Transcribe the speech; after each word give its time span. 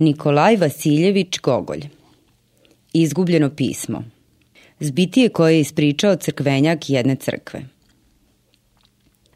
Nikolaj 0.00 0.56
Vasiljević 0.56 1.38
Gogolj 1.42 1.80
Izgubljeno 2.92 3.50
pismo 3.50 4.04
Zbitije 4.80 5.28
koje 5.28 5.54
je 5.54 5.60
ispričao 5.60 6.16
crkvenjak 6.16 6.90
jedne 6.90 7.16
crkve 7.16 7.62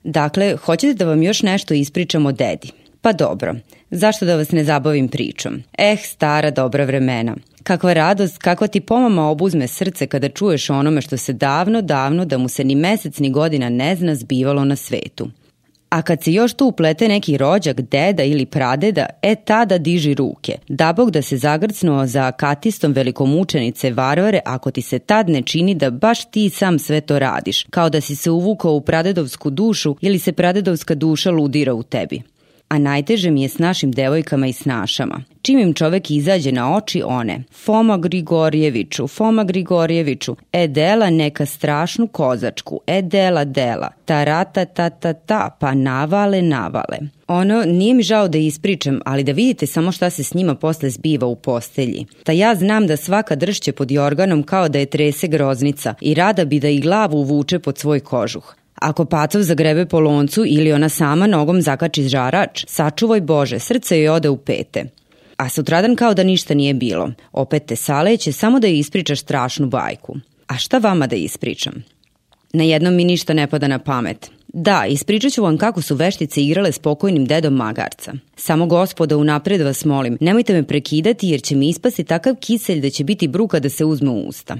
Dakle, 0.04 0.56
hoćete 0.56 0.94
da 0.94 1.04
vam 1.04 1.22
još 1.22 1.42
nešto 1.42 1.74
ispričam 1.74 2.26
o 2.26 2.32
dedi? 2.32 2.70
Pa 3.00 3.12
dobro, 3.12 3.54
zašto 3.90 4.26
da 4.26 4.36
vas 4.36 4.50
ne 4.52 4.64
zabavim 4.64 5.08
pričom? 5.08 5.62
Eh, 5.78 5.96
stara 5.96 6.50
dobra 6.50 6.84
vremena. 6.84 7.36
Kakva 7.62 7.92
radost, 7.92 8.38
kakva 8.38 8.66
ti 8.66 8.80
pomama 8.80 9.28
obuzme 9.28 9.66
srce 9.66 10.06
kada 10.06 10.28
čuješ 10.28 10.70
onome 10.70 11.00
što 11.00 11.16
se 11.16 11.32
davno, 11.32 11.82
davno, 11.82 12.24
da 12.24 12.38
mu 12.38 12.48
se 12.48 12.64
ni 12.64 12.74
mesec 12.74 13.18
ni 13.18 13.30
godina 13.30 13.68
ne 13.68 13.96
zna 13.96 14.14
zbivalo 14.14 14.64
na 14.64 14.76
svetu. 14.76 15.30
A 15.94 16.02
kad 16.02 16.22
se 16.22 16.32
još 16.32 16.52
tu 16.52 16.66
uplete 16.66 17.08
neki 17.08 17.36
rođak, 17.36 17.80
deda 17.80 18.22
ili 18.22 18.46
pradeda, 18.46 19.06
e 19.22 19.34
tada 19.34 19.78
diži 19.78 20.14
ruke. 20.14 20.58
Da 20.68 20.92
bog 20.92 21.10
da 21.10 21.22
se 21.22 21.36
zagrcnuo 21.36 22.06
za 22.06 22.32
katistom 22.32 22.92
velikomučenice 22.92 23.90
varvare 23.90 24.40
ako 24.44 24.70
ti 24.70 24.82
se 24.82 24.98
tad 24.98 25.28
ne 25.28 25.42
čini 25.42 25.74
da 25.74 25.90
baš 25.90 26.30
ti 26.30 26.50
sam 26.50 26.78
sve 26.78 27.00
to 27.00 27.18
radiš, 27.18 27.66
kao 27.70 27.90
da 27.90 28.00
si 28.00 28.16
se 28.16 28.30
uvukao 28.30 28.72
u 28.72 28.80
pradedovsku 28.80 29.50
dušu 29.50 29.96
ili 30.00 30.18
se 30.18 30.32
pradedovska 30.32 30.94
duša 30.94 31.30
ludira 31.30 31.74
u 31.74 31.82
tebi 31.82 32.22
a 32.74 32.78
najteže 32.78 33.30
mi 33.30 33.42
je 33.42 33.48
s 33.48 33.58
našim 33.58 33.92
devojkama 33.92 34.46
i 34.46 34.52
snašama. 34.52 35.20
Čim 35.42 35.58
im 35.58 35.74
čovek 35.74 36.10
izađe 36.10 36.52
na 36.52 36.76
oči 36.76 37.02
one, 37.06 37.42
Foma 37.64 37.96
Grigorjeviću, 37.96 39.06
Foma 39.08 39.44
Grigorjeviću, 39.44 40.36
e 40.52 40.68
dela 40.68 41.10
neka 41.10 41.46
strašnu 41.46 42.06
kozačku, 42.06 42.80
e 42.86 43.02
dela 43.02 43.44
dela, 43.44 43.90
ta 44.04 44.24
rata 44.24 44.64
ta 44.64 44.90
ta 44.90 45.12
ta, 45.12 45.56
pa 45.60 45.74
navale 45.74 46.42
navale. 46.42 46.98
Ono, 47.28 47.62
nije 47.64 47.94
mi 47.94 48.02
žao 48.02 48.28
da 48.28 48.38
ispričam, 48.38 49.00
ali 49.04 49.24
da 49.24 49.32
vidite 49.32 49.66
samo 49.66 49.92
šta 49.92 50.10
se 50.10 50.24
s 50.24 50.34
njima 50.34 50.54
posle 50.54 50.90
zbiva 50.90 51.26
u 51.26 51.36
postelji. 51.36 52.06
Ta 52.24 52.32
ja 52.32 52.54
znam 52.54 52.86
da 52.86 52.96
svaka 52.96 53.36
dršće 53.36 53.72
pod 53.72 53.90
jorganom 53.90 54.42
kao 54.42 54.68
da 54.68 54.78
je 54.78 54.86
trese 54.86 55.28
groznica 55.28 55.94
i 56.00 56.14
rada 56.14 56.44
bi 56.44 56.60
da 56.60 56.68
i 56.68 56.80
glavu 56.80 57.16
uvuče 57.16 57.58
pod 57.58 57.78
svoj 57.78 58.00
kožuh. 58.00 58.54
Ako 58.74 59.04
pacov 59.04 59.42
zagrebe 59.42 59.86
po 59.86 60.00
loncu 60.00 60.44
ili 60.46 60.72
ona 60.72 60.88
sama 60.88 61.26
nogom 61.26 61.62
zakači 61.62 62.08
žarač, 62.08 62.64
sačuvaj 62.68 63.20
Bože, 63.20 63.58
srce 63.58 63.98
joj 63.98 64.08
ode 64.08 64.28
u 64.28 64.36
pete. 64.36 64.84
A 65.36 65.48
sutradan 65.48 65.96
kao 65.96 66.14
da 66.14 66.22
ništa 66.22 66.54
nije 66.54 66.74
bilo. 66.74 67.10
Opet 67.32 67.66
te 67.66 67.76
saleće 67.76 68.32
samo 68.32 68.60
da 68.60 68.68
ispričaš 68.68 69.20
strašnu 69.20 69.66
bajku. 69.66 70.16
A 70.46 70.56
šta 70.56 70.78
vama 70.78 71.06
da 71.06 71.16
ispričam? 71.16 71.84
Na 72.52 72.64
jednom 72.64 72.94
mi 72.94 73.04
ništa 73.04 73.32
ne 73.32 73.46
pada 73.46 73.68
na 73.68 73.78
pamet. 73.78 74.30
Da, 74.48 74.86
ispričat 74.88 75.32
ću 75.32 75.42
vam 75.42 75.58
kako 75.58 75.82
su 75.82 75.94
veštice 75.94 76.42
igrale 76.42 76.72
s 76.72 76.78
pokojnim 76.78 77.24
dedom 77.24 77.54
magarca. 77.54 78.12
Samo 78.36 78.66
gospoda 78.66 79.16
unapred 79.16 79.60
vas 79.60 79.84
molim, 79.84 80.18
nemojte 80.20 80.52
me 80.52 80.62
prekidati 80.62 81.28
jer 81.28 81.42
će 81.42 81.56
mi 81.56 81.68
ispasti 81.68 82.04
takav 82.04 82.34
kiselj 82.40 82.80
da 82.80 82.90
će 82.90 83.04
biti 83.04 83.28
bruka 83.28 83.60
da 83.60 83.68
se 83.68 83.84
uzme 83.84 84.10
u 84.10 84.28
usta. 84.28 84.56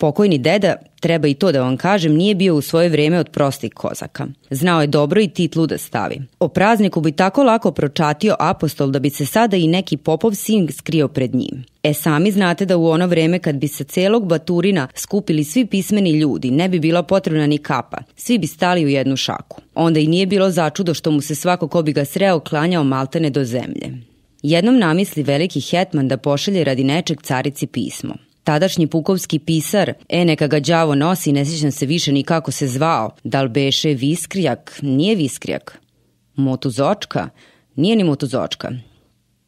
Pokojni 0.00 0.38
deda, 0.38 0.76
treba 1.00 1.28
i 1.28 1.34
to 1.34 1.52
da 1.52 1.60
vam 1.60 1.76
kažem, 1.76 2.14
nije 2.14 2.34
bio 2.34 2.54
u 2.54 2.60
svoje 2.60 2.88
vreme 2.88 3.18
od 3.18 3.28
prostih 3.28 3.72
kozaka. 3.74 4.26
Znao 4.50 4.80
je 4.80 4.86
dobro 4.86 5.20
i 5.20 5.28
titlu 5.28 5.66
da 5.66 5.78
stavi. 5.78 6.20
O 6.38 6.48
prazniku 6.48 7.00
bi 7.00 7.12
tako 7.12 7.42
lako 7.42 7.72
pročatio 7.72 8.36
apostol 8.38 8.90
da 8.90 8.98
bi 8.98 9.10
se 9.10 9.26
sada 9.26 9.56
i 9.56 9.66
neki 9.66 9.96
popov 9.96 10.34
sin 10.34 10.68
skrio 10.72 11.08
pred 11.08 11.34
njim. 11.34 11.64
E 11.82 11.94
sami 11.94 12.32
znate 12.32 12.66
da 12.66 12.76
u 12.76 12.86
ono 12.86 13.06
vreme 13.06 13.38
kad 13.38 13.56
bi 13.56 13.68
se 13.68 13.84
celog 13.84 14.26
Baturina 14.26 14.88
skupili 14.94 15.44
svi 15.44 15.66
pismeni 15.66 16.10
ljudi, 16.10 16.50
ne 16.50 16.68
bi 16.68 16.80
bila 16.80 17.02
potrebna 17.02 17.46
ni 17.46 17.58
kapa, 17.58 17.98
svi 18.16 18.38
bi 18.38 18.46
stali 18.46 18.84
u 18.84 18.88
jednu 18.88 19.16
šaku. 19.16 19.60
Onda 19.74 20.00
i 20.00 20.06
nije 20.06 20.26
bilo 20.26 20.50
začudo 20.50 20.94
što 20.94 21.10
mu 21.10 21.20
se 21.20 21.34
svako 21.34 21.68
ko 21.68 21.82
bi 21.82 21.92
ga 21.92 22.04
sreo 22.04 22.40
klanjao 22.40 22.84
maltene 22.84 23.30
do 23.30 23.44
zemlje. 23.44 23.92
Jednom 24.42 24.78
namisli 24.78 25.22
veliki 25.22 25.60
hetman 25.60 26.08
da 26.08 26.16
pošalje 26.16 26.64
radi 26.64 26.84
nečeg 26.84 27.22
carici 27.22 27.66
pismo. 27.66 28.14
Tadašnji 28.50 28.86
pukovski 28.86 29.38
pisar, 29.38 29.92
e 30.08 30.24
neka 30.24 30.46
ga 30.46 30.60
đavo 30.60 30.94
nosi, 30.94 31.32
ne 31.32 31.44
sjećam 31.44 31.70
se 31.72 31.86
više 31.86 32.12
ni 32.12 32.22
kako 32.22 32.50
se 32.50 32.66
zvao, 32.66 33.10
da 33.24 33.42
li 33.42 33.48
beše 33.48 33.88
Viskrijak, 33.88 34.78
nije 34.82 35.14
Viskrijak, 35.14 35.78
Motuzočka, 36.34 37.28
nije 37.76 37.96
ni 37.96 38.04
Motuzočka, 38.04 38.70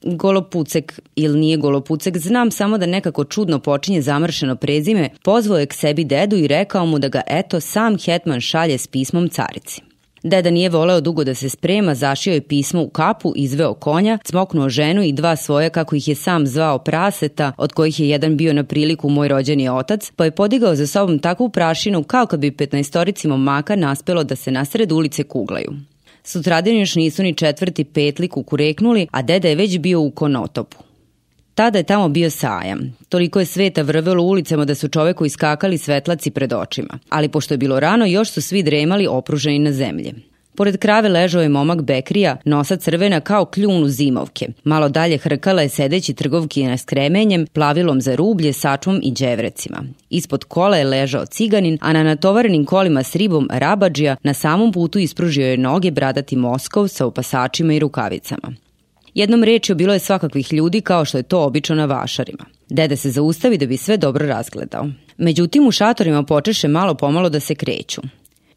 Golopucek 0.02 1.00
ili 1.14 1.38
nije 1.38 1.56
Golopucek, 1.56 2.18
znam 2.18 2.50
samo 2.50 2.78
da 2.78 2.86
nekako 2.86 3.24
čudno 3.24 3.58
počinje 3.58 4.02
zamršeno 4.02 4.56
prezime, 4.56 5.10
pozvao 5.24 5.58
je 5.58 5.66
k 5.66 5.74
sebi 5.74 6.04
dedu 6.04 6.36
i 6.36 6.48
rekao 6.48 6.86
mu 6.86 6.98
da 6.98 7.08
ga 7.08 7.20
eto 7.26 7.60
sam 7.60 7.98
Hetman 7.98 8.40
šalje 8.40 8.78
s 8.78 8.86
pismom 8.86 9.28
carici. 9.28 9.91
Deda 10.22 10.50
nije 10.50 10.68
voleo 10.68 11.00
dugo 11.00 11.24
da 11.24 11.34
se 11.34 11.48
sprema, 11.48 11.94
zašio 11.94 12.34
je 12.34 12.40
pismo 12.40 12.82
u 12.82 12.88
kapu, 12.88 13.32
izveo 13.36 13.74
konja, 13.74 14.18
cmoknuo 14.24 14.68
ženu 14.68 15.02
i 15.02 15.12
dva 15.12 15.36
svoja, 15.36 15.70
kako 15.70 15.96
ih 15.96 16.08
je 16.08 16.14
sam 16.14 16.46
zvao 16.46 16.78
praseta, 16.78 17.52
od 17.56 17.72
kojih 17.72 18.00
je 18.00 18.08
jedan 18.08 18.36
bio 18.36 18.52
na 18.52 18.64
priliku 18.64 19.08
moj 19.08 19.28
rođeni 19.28 19.68
otac, 19.68 20.12
pa 20.16 20.24
je 20.24 20.30
podigao 20.30 20.74
za 20.74 20.86
sobom 20.86 21.18
takvu 21.18 21.48
prašinu 21.48 22.02
kao 22.02 22.26
kad 22.26 22.40
bi 22.40 22.50
15 22.50 23.26
momaka 23.26 23.76
naspelo 23.76 24.24
da 24.24 24.36
se 24.36 24.50
nasred 24.50 24.92
ulice 24.92 25.22
kuglaju. 25.22 25.72
Sutradan 26.24 26.76
još 26.76 26.94
nisu 26.94 27.22
ni 27.22 27.34
četvrti 27.34 27.84
petli 27.84 28.28
kukureknuli, 28.28 29.06
a 29.10 29.22
deda 29.22 29.48
je 29.48 29.54
već 29.54 29.78
bio 29.78 30.00
u 30.00 30.10
konotopu. 30.10 30.91
Tada 31.62 31.78
je 31.78 31.84
tamo 31.84 32.08
bio 32.08 32.30
sajam. 32.30 32.96
Toliko 33.08 33.40
je 33.40 33.46
sveta 33.46 33.82
vrvelo 33.82 34.22
ulicama 34.22 34.64
da 34.64 34.74
su 34.74 34.88
čoveku 34.88 35.24
iskakali 35.26 35.78
svetlaci 35.78 36.30
pred 36.30 36.52
očima. 36.52 36.98
Ali 37.08 37.28
pošto 37.28 37.54
je 37.54 37.58
bilo 37.58 37.80
rano, 37.80 38.06
još 38.06 38.30
su 38.30 38.42
svi 38.42 38.62
dremali 38.62 39.06
opruženi 39.06 39.58
na 39.58 39.72
zemlje. 39.72 40.12
Pored 40.56 40.78
krave 40.78 41.08
ležao 41.08 41.42
je 41.42 41.48
momak 41.48 41.82
Bekrija, 41.82 42.36
nosa 42.44 42.76
crvena 42.76 43.20
kao 43.20 43.44
kljun 43.44 43.82
u 43.82 43.88
zimovke. 43.88 44.48
Malo 44.64 44.88
dalje 44.88 45.18
hrkala 45.18 45.62
je 45.62 45.68
sedeći 45.68 46.14
trgovkina 46.14 46.76
s 46.76 46.84
kremenjem, 46.84 47.46
plavilom 47.46 48.00
za 48.00 48.14
rublje, 48.14 48.52
sačvom 48.52 49.00
i 49.02 49.12
đevrecima. 49.12 49.84
Ispod 50.10 50.44
kola 50.44 50.76
je 50.76 50.84
ležao 50.84 51.26
ciganin, 51.26 51.78
a 51.80 51.92
na 51.92 52.02
natovarenim 52.02 52.64
kolima 52.64 53.02
s 53.02 53.16
ribom 53.16 53.48
rabađija 53.52 54.16
na 54.22 54.34
samom 54.34 54.72
putu 54.72 54.98
ispružio 54.98 55.46
je 55.46 55.56
noge 55.56 55.90
bradati 55.90 56.36
Moskov 56.36 56.88
sa 56.88 57.06
opasačima 57.06 57.74
i 57.74 57.78
rukavicama. 57.78 58.52
Jednom 59.14 59.44
rečju 59.44 59.74
bilo 59.74 59.92
je 59.92 59.98
svakakvih 59.98 60.52
ljudi 60.52 60.80
kao 60.80 61.04
što 61.04 61.18
je 61.18 61.22
to 61.22 61.44
obično 61.44 61.76
na 61.76 61.84
vašarima. 61.84 62.44
Dede 62.68 62.96
se 62.96 63.10
zaustavi 63.10 63.58
da 63.58 63.66
bi 63.66 63.76
sve 63.76 63.96
dobro 63.96 64.26
razgledao. 64.26 64.88
Međutim, 65.16 65.66
u 65.66 65.70
šatorima 65.70 66.22
počeše 66.22 66.68
malo 66.68 66.94
pomalo 66.94 67.28
da 67.28 67.40
se 67.40 67.54
kreću. 67.54 68.00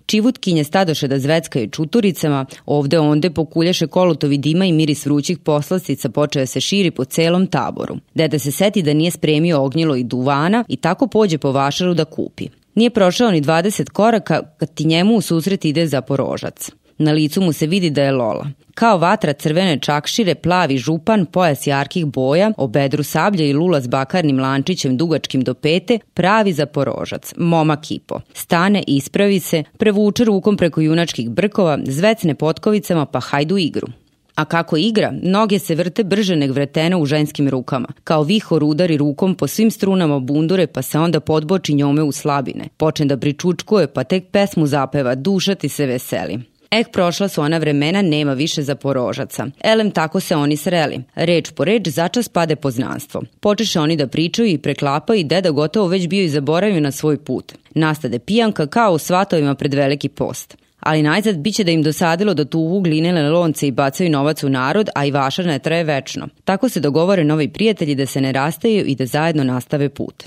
Čivutkinje 0.05 0.63
stadoše 0.63 1.07
da 1.07 1.19
zveckaju 1.19 1.69
čuturicama, 1.69 2.45
ovde 2.65 2.99
onde 2.99 3.29
pokuljaše 3.29 3.88
kolutovi 3.88 4.38
dima 4.38 4.65
i 4.65 4.73
miris 4.73 5.05
vrućih 5.05 5.38
poslastica 5.38 6.09
počeo 6.09 6.45
se 6.45 6.61
širi 6.61 6.91
po 6.91 7.05
celom 7.05 7.47
taboru. 7.47 7.97
Deda 8.13 8.39
se 8.39 8.51
seti 8.51 8.81
da 8.81 8.94
nije 8.94 9.11
spremio 9.11 9.63
ognjilo 9.63 9.95
i 9.95 10.03
duvana 10.03 10.63
i 10.67 10.75
tako 10.75 11.07
pođe 11.07 11.38
po 11.38 11.51
vašaru 11.51 11.94
da 11.94 12.05
kupi. 12.05 12.47
Nije 12.75 12.89
prošao 12.89 13.31
ni 13.31 13.41
20 13.41 13.89
koraka 13.89 14.41
kad 14.57 14.73
ti 14.73 14.85
njemu 14.85 15.15
u 15.15 15.21
susret 15.21 15.65
ide 15.65 15.88
zaporožac. 15.88 16.71
Na 16.97 17.11
licu 17.11 17.41
mu 17.41 17.53
se 17.53 17.67
vidi 17.67 17.89
da 17.89 18.03
je 18.03 18.11
Lola. 18.11 18.47
Kao 18.73 18.97
vatra 18.97 19.33
crvene 19.33 19.79
čakšire, 19.79 20.35
plavi 20.35 20.78
župan, 20.78 21.25
pojas 21.25 21.67
jarkih 21.67 22.06
boja, 22.06 22.51
o 22.57 22.67
bedru 22.67 23.03
sablja 23.03 23.45
i 23.45 23.53
lula 23.53 23.81
s 23.81 23.88
bakarnim 23.88 24.39
lančićem 24.39 24.97
dugačkim 24.97 25.41
do 25.41 25.53
pete, 25.53 26.00
pravi 26.13 26.53
zaporožac, 26.53 27.33
moma 27.38 27.81
kipo. 27.81 28.19
Stane, 28.33 28.83
ispravi 28.88 29.39
se, 29.39 29.63
prevuče 29.78 30.23
rukom 30.23 30.57
preko 30.57 30.81
junačkih 30.81 31.29
brkova, 31.29 31.79
zvecne 31.85 32.35
potkovicama 32.35 33.06
pa 33.06 33.19
hajdu 33.19 33.57
igru. 33.57 33.88
A 34.35 34.45
kako 34.45 34.77
igra, 34.77 35.13
noge 35.23 35.59
se 35.59 35.75
vrte 35.75 36.03
brže 36.03 36.35
neg 36.35 36.51
vretena 36.51 36.97
u 36.97 37.06
ženskim 37.06 37.50
rukama. 37.50 37.88
Kao 38.03 38.23
vihor 38.23 38.63
udari 38.63 38.97
rukom 38.97 39.35
po 39.35 39.47
svim 39.47 39.72
strunama 39.72 40.19
bundure 40.19 40.67
pa 40.67 40.81
se 40.81 41.00
onda 41.00 41.19
podboči 41.19 41.73
njome 41.73 42.03
u 42.03 42.12
slabine. 42.12 42.67
Počne 42.77 43.06
da 43.06 43.17
pričučkuje 43.17 43.88
pa 43.88 44.03
tek 44.03 44.27
pesmu 44.31 44.67
zapeva, 44.67 45.16
duša 45.16 45.56
ti 45.56 45.69
se 45.69 45.85
veseli. 45.85 46.54
Eh, 46.80 46.84
prošla 46.91 47.28
su 47.28 47.41
ona 47.41 47.58
vremena, 47.58 48.02
nema 48.02 48.34
više 48.34 48.62
zaporožaca. 48.62 49.47
Elem, 49.63 49.91
tako 49.91 50.19
se 50.19 50.36
oni 50.36 50.58
sreli. 50.58 51.02
Reč 51.16 51.52
po 51.52 51.66
reč 51.66 51.88
začas 51.88 52.30
pade 52.30 52.56
poznanstvo. 52.56 53.22
Počeše 53.39 53.80
oni 53.80 53.95
da 53.95 54.07
pričaju 54.07 54.48
i 54.50 54.57
preklapaju 54.57 55.19
i 55.19 55.24
deda 55.24 55.51
gotovo 55.51 55.88
već 55.88 56.07
bio 56.07 56.24
i 56.24 56.30
zaboravio 56.30 56.80
na 56.80 56.92
svoj 56.92 57.18
put. 57.18 57.54
Nastade 57.75 58.19
pijanka 58.19 58.68
kao 58.68 58.94
u 58.94 58.98
svatovima 58.98 59.56
pred 59.56 59.74
veliki 59.74 60.10
post 60.10 60.57
ali 60.86 61.04
najzad 61.04 61.38
biće 61.38 61.63
da 61.63 61.72
im 61.72 61.83
dosadilo 61.83 62.33
da 62.33 62.45
tuvu 62.45 62.81
glinene 62.81 63.30
lonce 63.30 63.68
i 63.68 63.71
bacaju 63.71 64.10
novac 64.10 64.44
u 64.44 64.50
narod, 64.50 64.89
a 64.95 65.06
i 65.06 65.12
vaša 65.12 65.44
ne 65.44 65.60
traje 65.60 65.83
večno. 65.83 66.28
Tako 66.44 66.69
se 66.69 66.80
dogovore 66.80 67.24
novi 67.24 67.48
prijatelji 67.48 67.95
da 67.95 68.06
se 68.06 68.21
ne 68.21 68.31
rastaju 68.31 68.86
i 68.86 68.95
da 68.95 69.06
zajedno 69.06 69.44
nastave 69.44 69.89
put. 69.89 70.24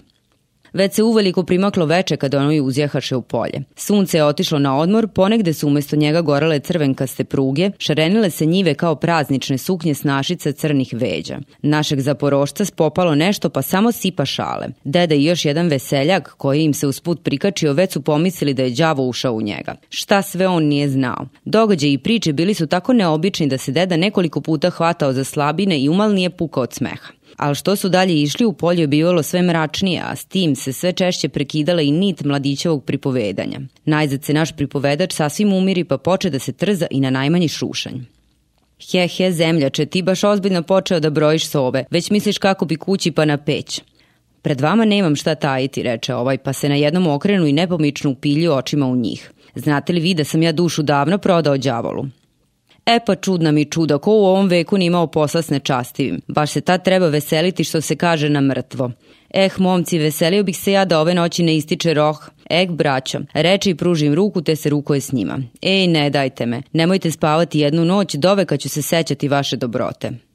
Već 0.78 0.94
se 0.94 1.02
uveliko 1.02 1.42
primaklo 1.42 1.86
veče 1.86 2.16
kada 2.16 2.38
ono 2.38 2.52
i 2.52 2.60
uzjahaše 2.60 3.16
u 3.16 3.22
polje. 3.22 3.62
Sunce 3.76 4.16
je 4.18 4.24
otišlo 4.24 4.58
na 4.58 4.78
odmor, 4.78 5.08
ponegde 5.08 5.54
su 5.54 5.66
umesto 5.66 5.96
njega 5.96 6.20
gorale 6.20 6.60
crvenkaste 6.60 7.24
pruge, 7.24 7.70
šarenile 7.78 8.30
se 8.30 8.46
njive 8.46 8.74
kao 8.74 8.94
praznične 8.94 9.58
suknje 9.58 9.94
snašice 9.94 10.52
crnih 10.52 10.88
veđa. 10.92 11.38
Našeg 11.62 12.00
zaporošca 12.00 12.64
spopalo 12.64 13.14
nešto 13.14 13.50
pa 13.50 13.62
samo 13.62 13.92
sipa 13.92 14.24
šale. 14.24 14.66
Deda 14.84 15.14
i 15.14 15.24
još 15.24 15.44
jedan 15.44 15.68
veseljak 15.68 16.34
koji 16.36 16.62
im 16.62 16.74
se 16.74 16.86
usput 16.86 17.22
prikačio 17.22 17.72
već 17.72 17.92
su 17.92 18.00
pomislili 18.02 18.54
da 18.54 18.62
je 18.62 18.70
đavo 18.70 19.06
ušao 19.06 19.32
u 19.32 19.42
njega. 19.42 19.74
Šta 19.88 20.22
sve 20.22 20.48
on 20.48 20.64
nije 20.64 20.88
znao. 20.88 21.26
Događaji 21.44 21.92
i 21.92 21.98
priče 21.98 22.32
bili 22.32 22.54
su 22.54 22.66
tako 22.66 22.92
neobični 22.92 23.46
da 23.46 23.58
se 23.58 23.72
deda 23.72 23.96
nekoliko 23.96 24.40
puta 24.40 24.70
hvatao 24.70 25.12
za 25.12 25.24
slabine 25.24 25.80
i 25.80 25.88
umal 25.88 26.14
nije 26.14 26.30
pukao 26.30 26.62
od 26.62 26.72
smeha 26.72 27.17
ali 27.38 27.54
što 27.54 27.76
su 27.76 27.88
dalje 27.88 28.22
išli 28.22 28.46
u 28.46 28.52
polju 28.52 28.80
je 28.80 28.86
bivalo 28.86 29.22
sve 29.22 29.42
mračnije, 29.42 30.02
a 30.04 30.16
s 30.16 30.24
tim 30.24 30.56
se 30.56 30.72
sve 30.72 30.92
češće 30.92 31.28
prekidala 31.28 31.82
i 31.82 31.92
nit 31.92 32.24
mladićevog 32.24 32.84
pripovedanja. 32.84 33.60
Najzad 33.84 34.24
se 34.24 34.34
naš 34.34 34.52
pripovedač 34.56 35.12
sasvim 35.12 35.52
umiri 35.52 35.84
pa 35.84 35.98
poče 35.98 36.30
da 36.30 36.38
se 36.38 36.52
trza 36.52 36.86
i 36.90 37.00
na 37.00 37.10
najmanji 37.10 37.48
šušanj. 37.48 37.98
He, 38.90 39.08
he, 39.08 39.32
zemljače, 39.32 39.86
ti 39.86 40.02
baš 40.02 40.24
ozbiljno 40.24 40.62
počeo 40.62 41.00
da 41.00 41.10
brojiš 41.10 41.46
sove, 41.46 41.84
već 41.90 42.10
misliš 42.10 42.38
kako 42.38 42.64
bi 42.64 42.76
kući 42.76 43.10
pa 43.10 43.24
na 43.24 43.36
peć. 43.36 43.80
Pred 44.42 44.60
vama 44.60 44.84
nemam 44.84 45.16
šta 45.16 45.34
tajiti, 45.34 45.82
reče 45.82 46.14
ovaj, 46.14 46.38
pa 46.38 46.52
se 46.52 46.68
na 46.68 46.74
jednom 46.74 47.06
okrenu 47.06 47.46
i 47.46 47.52
nepomično 47.52 48.10
upilju 48.10 48.52
očima 48.52 48.86
u 48.86 48.96
njih. 48.96 49.32
Znate 49.54 49.92
li 49.92 50.00
vi 50.00 50.14
da 50.14 50.24
sam 50.24 50.42
ja 50.42 50.52
dušu 50.52 50.82
davno 50.82 51.18
prodao 51.18 51.56
đavolu? 51.56 52.06
E 52.90 53.00
pa 53.06 53.14
čudna 53.14 53.50
mi 53.50 53.64
čuda, 53.64 53.98
ko 53.98 54.12
u 54.12 54.24
ovom 54.24 54.48
veku 54.48 54.78
ni 54.78 54.84
imao 54.84 55.06
posla 55.06 55.42
s 55.42 55.50
nečastivim. 55.50 56.20
Baš 56.28 56.50
se 56.50 56.60
tad 56.60 56.84
treba 56.84 57.08
veseliti 57.08 57.64
što 57.64 57.80
se 57.80 57.96
kaže 57.96 58.28
na 58.28 58.40
mrtvo. 58.40 58.90
Eh, 59.30 59.50
momci, 59.58 59.98
veselio 59.98 60.42
bih 60.42 60.56
se 60.56 60.72
ja 60.72 60.84
da 60.84 61.00
ove 61.00 61.14
noći 61.14 61.42
ne 61.42 61.56
ističe 61.56 61.94
roh. 61.94 62.30
Ek, 62.50 62.70
braćo, 62.70 63.18
reči 63.32 63.70
i 63.70 63.74
pružim 63.74 64.14
ruku 64.14 64.42
te 64.42 64.56
se 64.56 64.70
rukoje 64.70 65.00
s 65.00 65.12
njima. 65.12 65.38
Ej, 65.62 65.86
ne 65.86 66.10
dajte 66.10 66.46
me, 66.46 66.62
nemojte 66.72 67.10
spavati 67.10 67.60
jednu 67.60 67.84
noć, 67.84 68.14
doveka 68.14 68.56
ću 68.56 68.68
se 68.68 68.82
sećati 68.82 69.28
vaše 69.28 69.56
dobrote. 69.56 70.27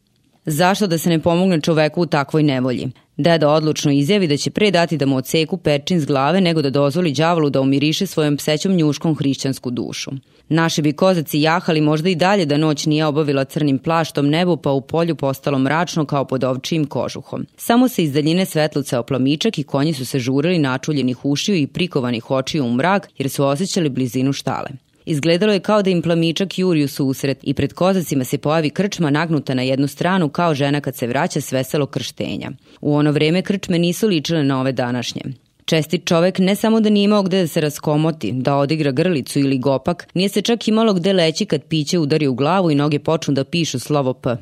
Zašto 0.46 0.88
da 0.88 0.98
se 0.98 1.10
ne 1.10 1.20
pomogne 1.20 1.62
čoveku 1.62 2.02
u 2.02 2.06
takvoj 2.06 2.44
nevolji? 2.44 2.92
Deda 3.18 3.50
odlučno 3.50 3.92
izjavi 3.92 4.28
da 4.28 4.38
će 4.38 4.52
pre 4.52 4.72
dati 4.72 4.98
da 4.98 5.06
mu 5.06 5.18
odseku 5.18 5.58
pečin 5.58 6.00
s 6.00 6.06
glave 6.06 6.42
nego 6.42 6.62
da 6.62 6.70
dozvoli 6.70 7.12
đavolu 7.12 7.50
da 7.50 7.62
umiriše 7.62 8.06
svojom 8.06 8.38
psećom 8.38 8.76
njuškom 8.76 9.16
hrišćansku 9.16 9.72
dušu. 9.72 10.12
Naši 10.50 10.82
bi 10.82 10.94
kozaci 10.94 11.42
jahali 11.42 11.82
možda 11.82 12.10
i 12.10 12.16
dalje 12.16 12.46
da 12.46 12.58
noć 12.58 12.86
nije 12.86 13.06
obavila 13.06 13.46
crnim 13.46 13.80
plaštom 13.80 14.30
nebu 14.30 14.58
pa 14.58 14.72
u 14.72 14.82
polju 14.82 15.16
postalo 15.16 15.60
mračno 15.60 16.06
kao 16.06 16.26
pod 16.26 16.44
ovčijim 16.44 16.86
kožuhom. 16.86 17.46
Samo 17.58 17.88
se 17.88 18.04
iz 18.04 18.14
daljine 18.14 18.46
svetluca 18.46 19.04
plamičak 19.04 19.58
i 19.58 19.64
konji 19.64 19.94
su 19.94 20.06
se 20.06 20.20
žurili 20.20 20.60
načuljenih 20.60 21.26
ušiju 21.26 21.56
i 21.56 21.68
prikovanih 21.68 22.32
očiju 22.32 22.66
u 22.66 22.72
mrak 22.74 23.10
jer 23.18 23.30
su 23.30 23.46
osjećali 23.46 23.90
blizinu 23.90 24.34
štale. 24.34 24.70
Izgledalo 25.06 25.54
je 25.54 25.60
kao 25.60 25.82
da 25.82 25.90
im 25.90 26.02
plamičak 26.02 26.60
juri 26.60 26.84
u 26.84 26.88
susret 26.88 27.40
i 27.44 27.54
pred 27.54 27.74
kozacima 27.74 28.24
se 28.24 28.38
pojavi 28.38 28.70
krčma 28.70 29.10
nagnuta 29.10 29.54
na 29.54 29.62
jednu 29.62 29.88
stranu 29.88 30.30
kao 30.30 30.54
žena 30.54 30.82
kad 30.82 30.96
se 30.96 31.08
vraća 31.08 31.42
s 31.42 31.52
veselo 31.52 31.86
krštenja. 31.86 32.52
U 32.82 32.96
ono 32.96 33.12
vreme 33.12 33.42
krčme 33.42 33.80
nisu 33.80 34.08
ličile 34.08 34.44
na 34.44 34.60
ove 34.60 34.72
današnje. 34.72 35.22
Čestit 35.66 36.06
čovek 36.06 36.40
ne 36.40 36.56
samo 36.56 36.80
da 36.80 36.90
nije 36.90 37.04
imao 37.04 37.24
gde 37.24 37.42
da 37.42 37.48
se 37.48 37.62
raskomoti, 37.62 38.32
da 38.32 38.56
odigra 38.56 38.92
grlicu 38.92 39.40
ili 39.40 39.58
gopak, 39.58 40.08
nije 40.14 40.30
se 40.30 40.42
čak 40.42 40.68
imalo 40.68 40.94
gde 40.94 41.14
leći 41.14 41.46
kad 41.46 41.64
piće 41.64 42.00
udari 42.00 42.28
u 42.28 42.34
glavu 42.34 42.72
i 42.72 42.76
noge 42.76 43.00
počnu 43.00 43.34
da 43.34 43.44
pišu 43.44 43.80
slovo 43.80 44.14
P. 44.14 44.36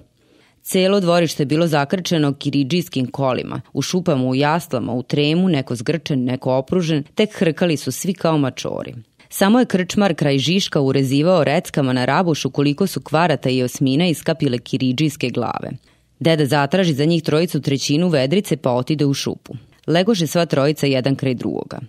Celo 0.64 1.00
dvorište 1.00 1.44
je 1.44 1.48
bilo 1.48 1.68
zakrčeno 1.68 2.34
kiridžijskim 2.34 3.08
kolima, 3.08 3.62
u 3.74 3.82
šupama, 3.82 4.24
u 4.24 4.36
jaslama, 4.36 4.94
u 4.94 5.04
tremu, 5.04 5.50
neko 5.50 5.76
zgrčen, 5.76 6.24
neko 6.24 6.54
opružen, 6.54 7.04
tek 7.16 7.30
hrkali 7.34 7.78
su 7.78 7.92
svi 7.92 8.14
kao 8.14 8.38
mačori. 8.38 8.94
Samo 9.34 9.60
je 9.60 9.66
krčmar 9.66 10.14
kraj 10.16 10.38
Žiška 10.38 10.82
urezivao 10.82 11.44
reckama 11.44 11.94
na 11.94 12.06
rabušu 12.06 12.50
koliko 12.50 12.88
su 12.88 13.02
kvarata 13.02 13.50
i 13.50 13.64
osmina 13.64 14.08
iskapile 14.08 14.58
kiridžijske 14.58 15.30
glave. 15.30 15.72
Deda 16.20 16.46
zatraži 16.46 16.94
za 16.94 17.06
njih 17.06 17.24
trojicu 17.24 17.62
trećinu 17.62 18.10
vedrice 18.10 18.58
pa 18.58 18.72
otide 18.72 19.06
u 19.06 19.14
šupu. 19.14 19.54
Legoše 19.88 20.28
sva 20.28 20.46
trojica 20.46 20.88
jedan 20.88 21.16
kraj 21.16 21.34
drugoga. 21.34 21.80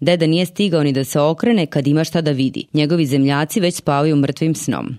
Deda 0.00 0.26
nije 0.26 0.46
stigao 0.46 0.82
ni 0.82 0.92
da 0.92 1.04
se 1.04 1.20
okrene 1.20 1.66
kad 1.66 1.86
ima 1.86 2.04
šta 2.04 2.20
da 2.20 2.30
vidi. 2.30 2.66
Njegovi 2.72 3.06
zemljaci 3.06 3.60
već 3.60 3.74
spavaju 3.74 4.16
mrtvim 4.16 4.54
snom. 4.54 4.96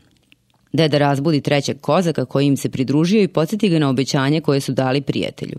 Deda 0.74 0.97
razbudi 0.97 1.42
trećeg 1.42 1.81
kozaka 1.81 2.25
koji 2.25 2.45
im 2.45 2.57
se 2.57 2.69
pridružio 2.69 3.21
i 3.21 3.27
podsjeti 3.27 3.69
ga 3.69 3.80
na 3.80 3.89
obećanje 3.89 4.42
koje 4.42 4.62
su 4.62 4.71
dali 4.71 5.01
prijatelju. 5.01 5.57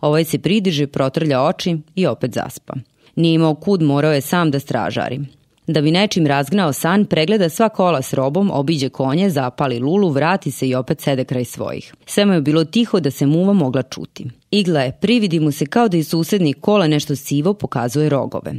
Ovaj 0.00 0.24
se 0.24 0.38
pridiže, 0.38 0.86
protrlja 0.86 1.42
oči 1.42 1.76
i 1.94 2.06
opet 2.06 2.32
zaspa. 2.34 2.74
Nije 3.16 3.34
imao 3.34 3.54
kud, 3.54 3.82
morao 3.82 4.12
je 4.12 4.20
sam 4.20 4.50
da 4.50 4.60
stražari. 4.60 5.20
Da 5.66 5.80
bi 5.80 5.90
nečim 5.90 6.26
razgnao 6.26 6.72
san, 6.72 7.04
pregleda 7.04 7.48
sva 7.48 7.68
kola 7.68 8.02
s 8.02 8.12
robom, 8.12 8.50
obiđe 8.52 8.88
konje, 8.88 9.30
zapali 9.30 9.78
lulu, 9.78 10.08
vrati 10.10 10.50
se 10.50 10.68
i 10.68 10.74
opet 10.74 11.00
sede 11.00 11.24
kraj 11.24 11.44
svojih. 11.44 11.94
Sve 12.06 12.26
mu 12.26 12.32
je 12.32 12.40
bilo 12.40 12.64
tiho 12.64 13.00
da 13.00 13.10
se 13.10 13.26
muva 13.26 13.52
mogla 13.52 13.82
čuti. 13.82 14.30
Igla 14.50 14.80
je, 14.80 14.92
prividi 15.00 15.40
mu 15.40 15.52
se 15.52 15.66
kao 15.66 15.88
da 15.88 15.96
iz 15.96 16.08
susednih 16.08 16.56
kola 16.60 16.86
nešto 16.86 17.16
sivo 17.16 17.54
pokazuje 17.54 18.08
rogove. 18.08 18.54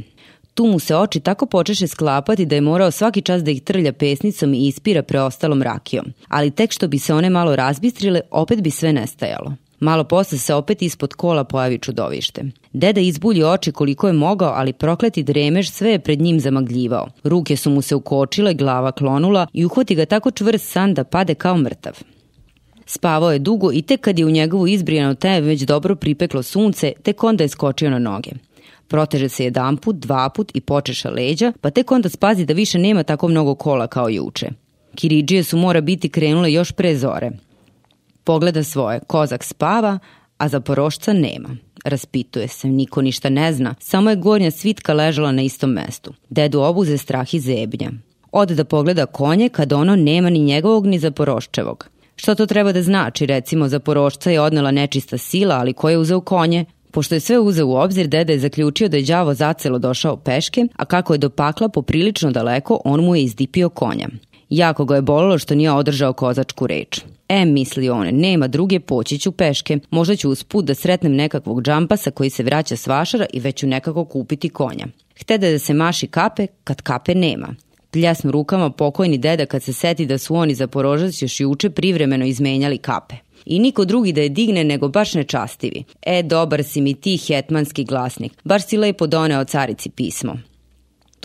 Tu 0.54 0.66
mu 0.66 0.78
se 0.78 0.96
oči 0.96 1.20
tako 1.20 1.46
počeše 1.46 1.86
sklapati 1.86 2.46
da 2.46 2.54
je 2.54 2.60
morao 2.60 2.90
svaki 2.90 3.22
čas 3.22 3.42
da 3.42 3.50
ih 3.50 3.62
trlja 3.62 3.92
pesnicom 3.92 4.54
i 4.54 4.66
ispira 4.66 5.02
preostalom 5.02 5.62
rakijom. 5.62 6.06
Ali 6.28 6.50
tek 6.50 6.72
što 6.72 6.88
bi 6.88 6.98
se 6.98 7.14
one 7.14 7.30
malo 7.30 7.56
razbistrile, 7.56 8.20
opet 8.30 8.60
bi 8.62 8.70
sve 8.70 8.92
nestajalo. 8.92 9.52
Malo 9.80 10.04
posle 10.04 10.38
se 10.38 10.54
opet 10.54 10.82
ispod 10.82 11.14
kola 11.14 11.44
pojavi 11.44 11.78
čudovište. 11.78 12.44
Deda 12.72 13.00
izbulji 13.00 13.44
oči 13.44 13.72
koliko 13.72 14.06
je 14.06 14.12
mogao, 14.12 14.52
ali 14.56 14.72
prokleti 14.72 15.22
dremež 15.22 15.70
sve 15.70 15.90
je 15.90 15.98
pred 15.98 16.20
njim 16.20 16.40
zamagljivao. 16.40 17.08
Ruke 17.24 17.56
su 17.56 17.70
mu 17.70 17.82
se 17.82 17.94
ukočile, 17.94 18.54
glava 18.54 18.92
klonula 18.92 19.46
i 19.52 19.64
uhvati 19.64 19.94
ga 19.94 20.06
tako 20.06 20.30
čvrst 20.30 20.72
san 20.72 20.94
da 20.94 21.04
pade 21.04 21.34
kao 21.34 21.56
mrtav. 21.56 21.92
Spavao 22.86 23.32
je 23.32 23.38
dugo 23.38 23.72
i 23.72 23.82
tek 23.82 24.00
kad 24.00 24.18
je 24.18 24.26
u 24.26 24.30
njegovu 24.30 24.66
izbrijano 24.68 25.14
te 25.14 25.40
već 25.40 25.62
dobro 25.62 25.96
pripeklo 25.96 26.42
sunce, 26.42 26.92
tek 27.02 27.24
onda 27.24 27.44
je 27.44 27.48
skočio 27.48 27.90
na 27.90 27.98
noge. 27.98 28.30
Proteže 28.88 29.28
se 29.28 29.44
jedan 29.44 29.76
put, 29.76 29.96
dva 29.96 30.28
put 30.28 30.50
i 30.54 30.60
počeša 30.60 31.10
leđa, 31.10 31.52
pa 31.60 31.70
tek 31.70 31.92
onda 31.92 32.08
spazi 32.08 32.44
da 32.44 32.54
više 32.54 32.78
nema 32.78 33.02
tako 33.02 33.28
mnogo 33.28 33.54
kola 33.54 33.86
kao 33.86 34.08
juče. 34.08 34.48
Kiridžije 34.94 35.44
su 35.44 35.56
mora 35.56 35.80
biti 35.80 36.08
krenule 36.08 36.52
još 36.52 36.72
pre 36.72 36.96
zore. 36.96 37.30
Pogleda 38.26 38.64
svoje, 38.64 39.00
kozak 39.06 39.44
spava, 39.44 39.98
a 40.38 40.48
zaporošca 40.48 41.12
nema. 41.12 41.48
Raspituje 41.84 42.48
se, 42.48 42.68
niko 42.68 43.02
ništa 43.02 43.30
ne 43.30 43.52
zna, 43.52 43.74
samo 43.80 44.10
je 44.10 44.16
gornja 44.16 44.50
svitka 44.50 44.92
ležala 44.92 45.32
na 45.32 45.42
istom 45.42 45.70
mestu. 45.70 46.12
Dedu 46.28 46.60
obuze 46.60 46.98
strah 46.98 47.34
i 47.34 47.40
zebnja. 47.40 47.90
Ode 48.32 48.54
da 48.54 48.64
pogleda 48.64 49.06
konje 49.06 49.48
kad 49.48 49.72
ono 49.72 49.96
nema 49.96 50.30
ni 50.30 50.38
njegovog 50.38 50.86
ni 50.86 50.98
zaporoščevog. 50.98 51.88
Šta 52.16 52.34
to 52.34 52.46
treba 52.46 52.72
da 52.72 52.82
znači, 52.82 53.26
recimo 53.26 53.68
zaporošca 53.68 54.30
je 54.30 54.40
odnela 54.40 54.70
nečista 54.70 55.18
sila, 55.18 55.54
ali 55.54 55.72
ko 55.72 55.88
je 55.88 55.98
uzeo 55.98 56.20
konje? 56.20 56.64
Pošto 56.90 57.14
je 57.14 57.20
sve 57.20 57.38
uzeo 57.38 57.66
u 57.66 57.74
obzir, 57.76 58.06
deda 58.08 58.32
je 58.32 58.38
zaključio 58.38 58.88
da 58.88 58.96
je 58.96 59.02
đavo 59.02 59.34
zacelo 59.34 59.78
došao 59.78 60.16
peške, 60.16 60.66
a 60.76 60.84
kako 60.84 61.14
je 61.14 61.18
do 61.18 61.30
pakla 61.30 61.68
poprilično 61.68 62.30
daleko, 62.30 62.80
on 62.84 63.04
mu 63.04 63.16
je 63.16 63.22
izdipio 63.22 63.68
konja. 63.68 64.08
Jako 64.50 64.84
ga 64.84 64.94
je 64.94 65.02
bolilo 65.02 65.38
što 65.38 65.54
nije 65.54 65.72
održao 65.72 66.12
kozačku 66.12 66.66
reč. 66.66 67.00
E, 67.28 67.44
misli 67.44 67.88
on, 67.88 68.08
nema 68.12 68.48
druge, 68.48 68.80
poći 68.80 69.18
ću 69.18 69.32
peške. 69.32 69.78
Možda 69.90 70.16
ću 70.16 70.30
usput 70.30 70.64
da 70.64 70.74
sretnem 70.74 71.14
nekakvog 71.14 71.62
džampasa 71.62 72.10
koji 72.10 72.30
se 72.30 72.42
vraća 72.42 72.76
s 72.76 72.86
vašara 72.86 73.26
i 73.32 73.40
već 73.40 73.56
ću 73.56 73.66
nekako 73.66 74.04
kupiti 74.04 74.48
konja. 74.48 74.86
Htede 75.20 75.52
da 75.52 75.58
se 75.58 75.74
maši 75.74 76.06
kape, 76.06 76.46
kad 76.64 76.82
kape 76.82 77.14
nema. 77.14 77.54
Pljasnu 77.90 78.30
rukama 78.30 78.70
pokojni 78.70 79.18
deda 79.18 79.46
kad 79.46 79.62
se 79.62 79.72
seti 79.72 80.06
da 80.06 80.18
su 80.18 80.34
oni 80.34 80.54
za 80.54 80.66
porožac 80.66 81.22
još 81.22 81.40
juče 81.40 81.70
privremeno 81.70 82.24
izmenjali 82.24 82.78
kape. 82.78 83.14
I 83.46 83.58
niko 83.58 83.84
drugi 83.84 84.12
da 84.12 84.20
je 84.20 84.28
digne 84.28 84.64
nego 84.64 84.88
baš 84.88 85.14
nečastivi. 85.14 85.84
E, 86.02 86.22
dobar 86.22 86.64
si 86.64 86.80
mi 86.80 86.94
ti 86.94 87.16
hetmanski 87.16 87.84
glasnik, 87.84 88.32
baš 88.44 88.66
si 88.66 88.76
lepo 88.76 89.06
doneo 89.06 89.44
carici 89.44 89.90
pismo. 89.90 90.38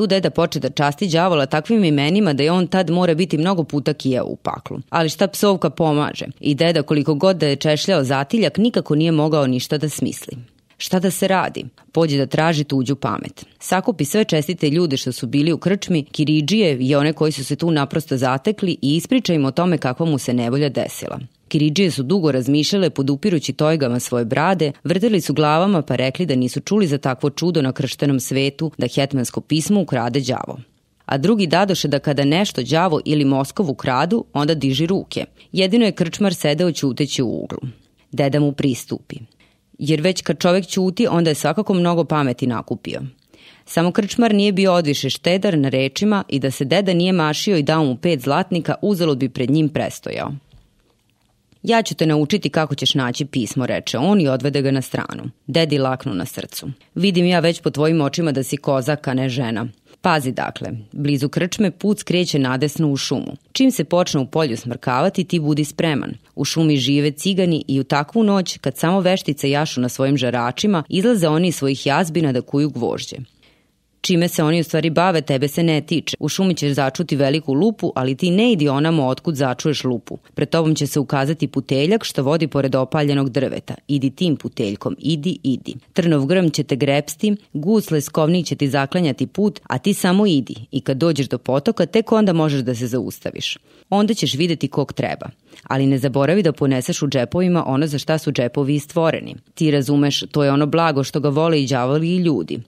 Tu 0.01 0.08
deda 0.08 0.29
poče 0.29 0.60
da 0.60 0.70
časti 0.70 1.08
đavola 1.08 1.46
takvim 1.46 1.84
imenima 1.84 2.34
da 2.34 2.43
je 2.43 2.51
on 2.51 2.67
tad 2.67 2.89
mora 2.89 3.13
biti 3.15 3.38
mnogo 3.38 3.63
puta 3.63 3.93
kijao 3.93 4.25
u 4.25 4.36
paklu. 4.36 4.79
Ali 4.89 5.10
šta 5.10 5.27
psovka 5.27 5.70
pomaže? 5.70 6.25
I 6.39 6.55
deda 6.55 6.81
koliko 6.84 7.13
god 7.13 7.38
da 7.38 7.48
je 7.48 7.55
češljao 7.55 8.03
zatiljak 8.03 8.58
nikako 8.58 8.96
nije 8.96 9.12
mogao 9.12 9.48
ništa 9.48 9.77
da 9.77 9.89
smisli. 9.89 10.38
Šta 10.77 11.00
da 11.00 11.12
se 11.12 11.27
radi? 11.27 11.65
Pođe 11.91 12.17
da 12.17 12.25
traži 12.25 12.63
tuđu 12.63 12.96
pamet. 12.96 13.46
Sakupi 13.60 14.05
sve 14.05 14.24
čestite 14.24 14.70
ljude 14.70 14.98
što 14.98 15.12
su 15.12 15.27
bili 15.27 15.53
u 15.53 15.58
krčmi, 15.58 16.03
kiridžije 16.03 16.77
i 16.79 16.96
one 16.96 17.13
koji 17.13 17.31
su 17.31 17.46
se 17.46 17.55
tu 17.55 17.72
naprosto 17.72 18.17
zatekli 18.17 18.77
i 18.81 18.96
ispriča 18.96 19.34
im 19.34 19.46
o 19.46 19.51
tome 19.51 19.77
kakva 19.77 20.05
mu 20.05 20.17
se 20.17 20.34
nevolja 20.34 20.70
desila. 20.70 21.20
Kiridžije 21.51 21.91
su 21.91 22.03
dugo 22.03 22.31
razmišljale 22.31 22.89
podupirući 22.89 23.53
tojgama 23.53 24.00
svoje 24.00 24.25
brade, 24.25 24.72
vrteli 24.84 25.22
su 25.22 25.34
glavama 25.34 25.81
pa 25.81 25.96
rekli 25.96 26.25
da 26.25 26.36
nisu 26.36 26.60
čuli 26.60 26.88
za 26.88 26.98
takvo 26.98 27.29
čudo 27.29 27.62
na 27.62 27.72
krštenom 27.72 28.20
svetu 28.20 28.72
da 28.77 28.88
hetmansko 28.88 29.41
pismo 29.41 29.81
ukrade 29.81 30.20
đavo 30.20 30.60
a 31.12 31.17
drugi 31.17 31.48
dadoše 31.48 31.88
da 31.88 32.00
kada 32.00 32.24
nešto 32.24 32.62
đavo 32.63 33.00
ili 33.05 33.25
Moskov 33.25 33.70
ukradu, 33.70 34.25
onda 34.34 34.53
diži 34.53 34.86
ruke. 34.86 35.25
Jedino 35.51 35.86
je 35.86 35.91
krčmar 35.91 36.34
sedeo 36.34 36.72
ćuteći 36.72 37.24
u 37.24 37.43
uglu. 37.43 37.60
Deda 38.12 38.39
mu 38.39 38.51
pristupi. 38.51 39.15
jer 39.79 40.01
već 40.01 40.22
kad 40.22 40.39
čovek 40.39 40.67
ćuti, 40.67 41.08
onda 41.08 41.29
je 41.29 41.36
svakako 41.36 41.74
mnogo 41.74 42.03
pameti 42.03 42.48
nakupio. 42.48 43.01
Samo 43.65 43.91
krčmar 43.91 44.34
nije 44.34 44.51
bio 44.51 44.74
odviše 44.74 45.10
štedar 45.10 45.58
na 45.58 45.70
rečima 45.70 46.24
i 46.29 46.39
da 46.39 46.51
se 46.51 46.65
deda 46.65 46.93
nije 46.93 47.13
mašio 47.13 47.58
i 47.58 47.63
dao 47.63 47.84
mu 47.84 47.98
pet 47.98 48.20
zlatnika, 48.20 48.75
uzalud 48.81 49.17
bi 49.17 49.29
pred 49.29 49.50
njim 49.50 49.70
prestojao. 49.70 50.31
Ja 51.63 51.82
ću 51.82 51.96
te 51.96 52.06
naučiti 52.06 52.50
kako 52.50 52.75
ćeš 52.75 52.94
naći 52.96 53.25
pismo, 53.25 53.65
reče 53.65 53.98
on 53.98 54.22
i 54.22 54.27
odvede 54.27 54.62
ga 54.62 54.72
na 54.72 54.82
stranu. 54.82 55.24
Dedi 55.48 55.77
laknu 55.77 56.13
na 56.13 56.25
srcu. 56.25 56.68
Vidim 56.96 57.25
ja 57.25 57.39
već 57.39 57.62
po 57.62 57.70
tvojim 57.70 58.01
očima 58.01 58.32
da 58.32 58.44
si 58.44 58.58
kozak, 58.58 59.08
a 59.08 59.13
ne 59.13 59.30
žena. 59.30 59.68
Pazi 60.01 60.32
dakle, 60.32 60.72
blizu 60.91 61.30
krčme 61.30 61.72
put 61.72 62.00
skreće 62.00 62.39
nadesno 62.39 62.91
u 62.91 62.98
šumu. 62.98 63.36
Čim 63.51 63.72
se 63.72 63.84
počne 63.84 64.20
u 64.20 64.25
polju 64.25 64.58
smrkavati, 64.58 65.24
ti 65.24 65.39
budi 65.39 65.65
spreman. 65.65 66.13
U 66.36 66.46
šumi 66.46 66.77
žive 66.77 67.12
cigani 67.12 67.63
i 67.68 67.80
u 67.80 67.84
takvu 67.84 68.24
noć, 68.24 68.58
kad 68.58 68.77
samo 68.77 69.00
veštice 69.00 69.50
jašu 69.50 69.82
na 69.82 69.89
svojim 69.89 70.18
žaračima, 70.18 70.84
izlaze 70.89 71.27
oni 71.27 71.48
iz 71.48 71.56
svojih 71.56 71.86
jazbina 71.86 72.32
da 72.32 72.41
kuju 72.41 72.70
gvožđe. 72.70 73.18
Čime 74.01 74.27
se 74.27 74.43
oni 74.43 74.60
u 74.60 74.63
stvari 74.63 74.89
bave, 74.89 75.22
tebe 75.22 75.48
se 75.48 75.63
ne 75.63 75.81
tiče. 75.81 76.17
U 76.20 76.29
šumi 76.29 76.55
ćeš 76.55 76.72
začuti 76.72 77.15
veliku 77.15 77.53
lupu, 77.53 77.91
ali 77.96 78.15
ti 78.15 78.31
ne 78.31 78.51
idi 78.51 78.70
onamo 78.70 79.08
otkud 79.08 79.36
začuješ 79.36 79.84
lupu. 79.84 80.17
Pred 80.34 80.50
tobom 80.50 80.75
će 80.75 80.88
se 80.88 81.00
ukazati 81.00 81.48
puteljak 81.48 82.03
što 82.03 82.24
vodi 82.24 82.48
pored 82.48 82.75
opaljenog 82.75 83.29
drveta. 83.29 83.75
Idi 83.88 84.10
tim 84.10 84.36
puteljkom, 84.36 84.96
idi, 85.00 85.38
idi. 85.43 85.75
Trnov 85.93 86.25
grm 86.25 86.50
će 86.50 86.63
te 86.63 86.75
grepsti, 86.75 87.36
gus 87.53 87.91
leskovnik 87.91 88.46
će 88.46 88.55
ti 88.55 88.70
zaklanjati 88.70 89.27
put, 89.27 89.60
a 89.63 89.77
ti 89.77 89.93
samo 89.93 90.27
idi. 90.27 90.55
I 90.72 90.81
kad 90.81 90.98
dođeš 90.98 91.27
do 91.27 91.38
potoka, 91.38 91.86
tek 91.86 92.12
onda 92.12 92.34
možeš 92.34 92.62
da 92.62 92.75
se 92.75 92.88
zaustaviš. 92.88 93.58
Onda 93.89 94.13
ćeš 94.13 94.34
videti 94.34 94.67
kog 94.67 94.93
treba. 94.93 95.29
Ali 95.63 95.88
ne 95.88 95.98
zaboravi 95.98 96.43
da 96.43 96.51
poneseš 96.51 97.01
u 97.01 97.08
džepovima 97.08 97.63
ono 97.67 97.88
za 97.88 97.98
šta 97.98 98.17
su 98.17 98.31
džepovi 98.31 98.79
stvoreni. 98.79 99.36
Ti 99.53 99.72
razumeš, 99.72 100.24
to 100.31 100.43
je 100.43 100.51
ono 100.51 100.65
blago 100.65 101.03
što 101.03 101.20
ga 101.20 101.29
vole 101.29 101.63
i 101.63 101.67
đavoli 101.67 102.15
i 102.15 102.17
ljudi. 102.17 102.60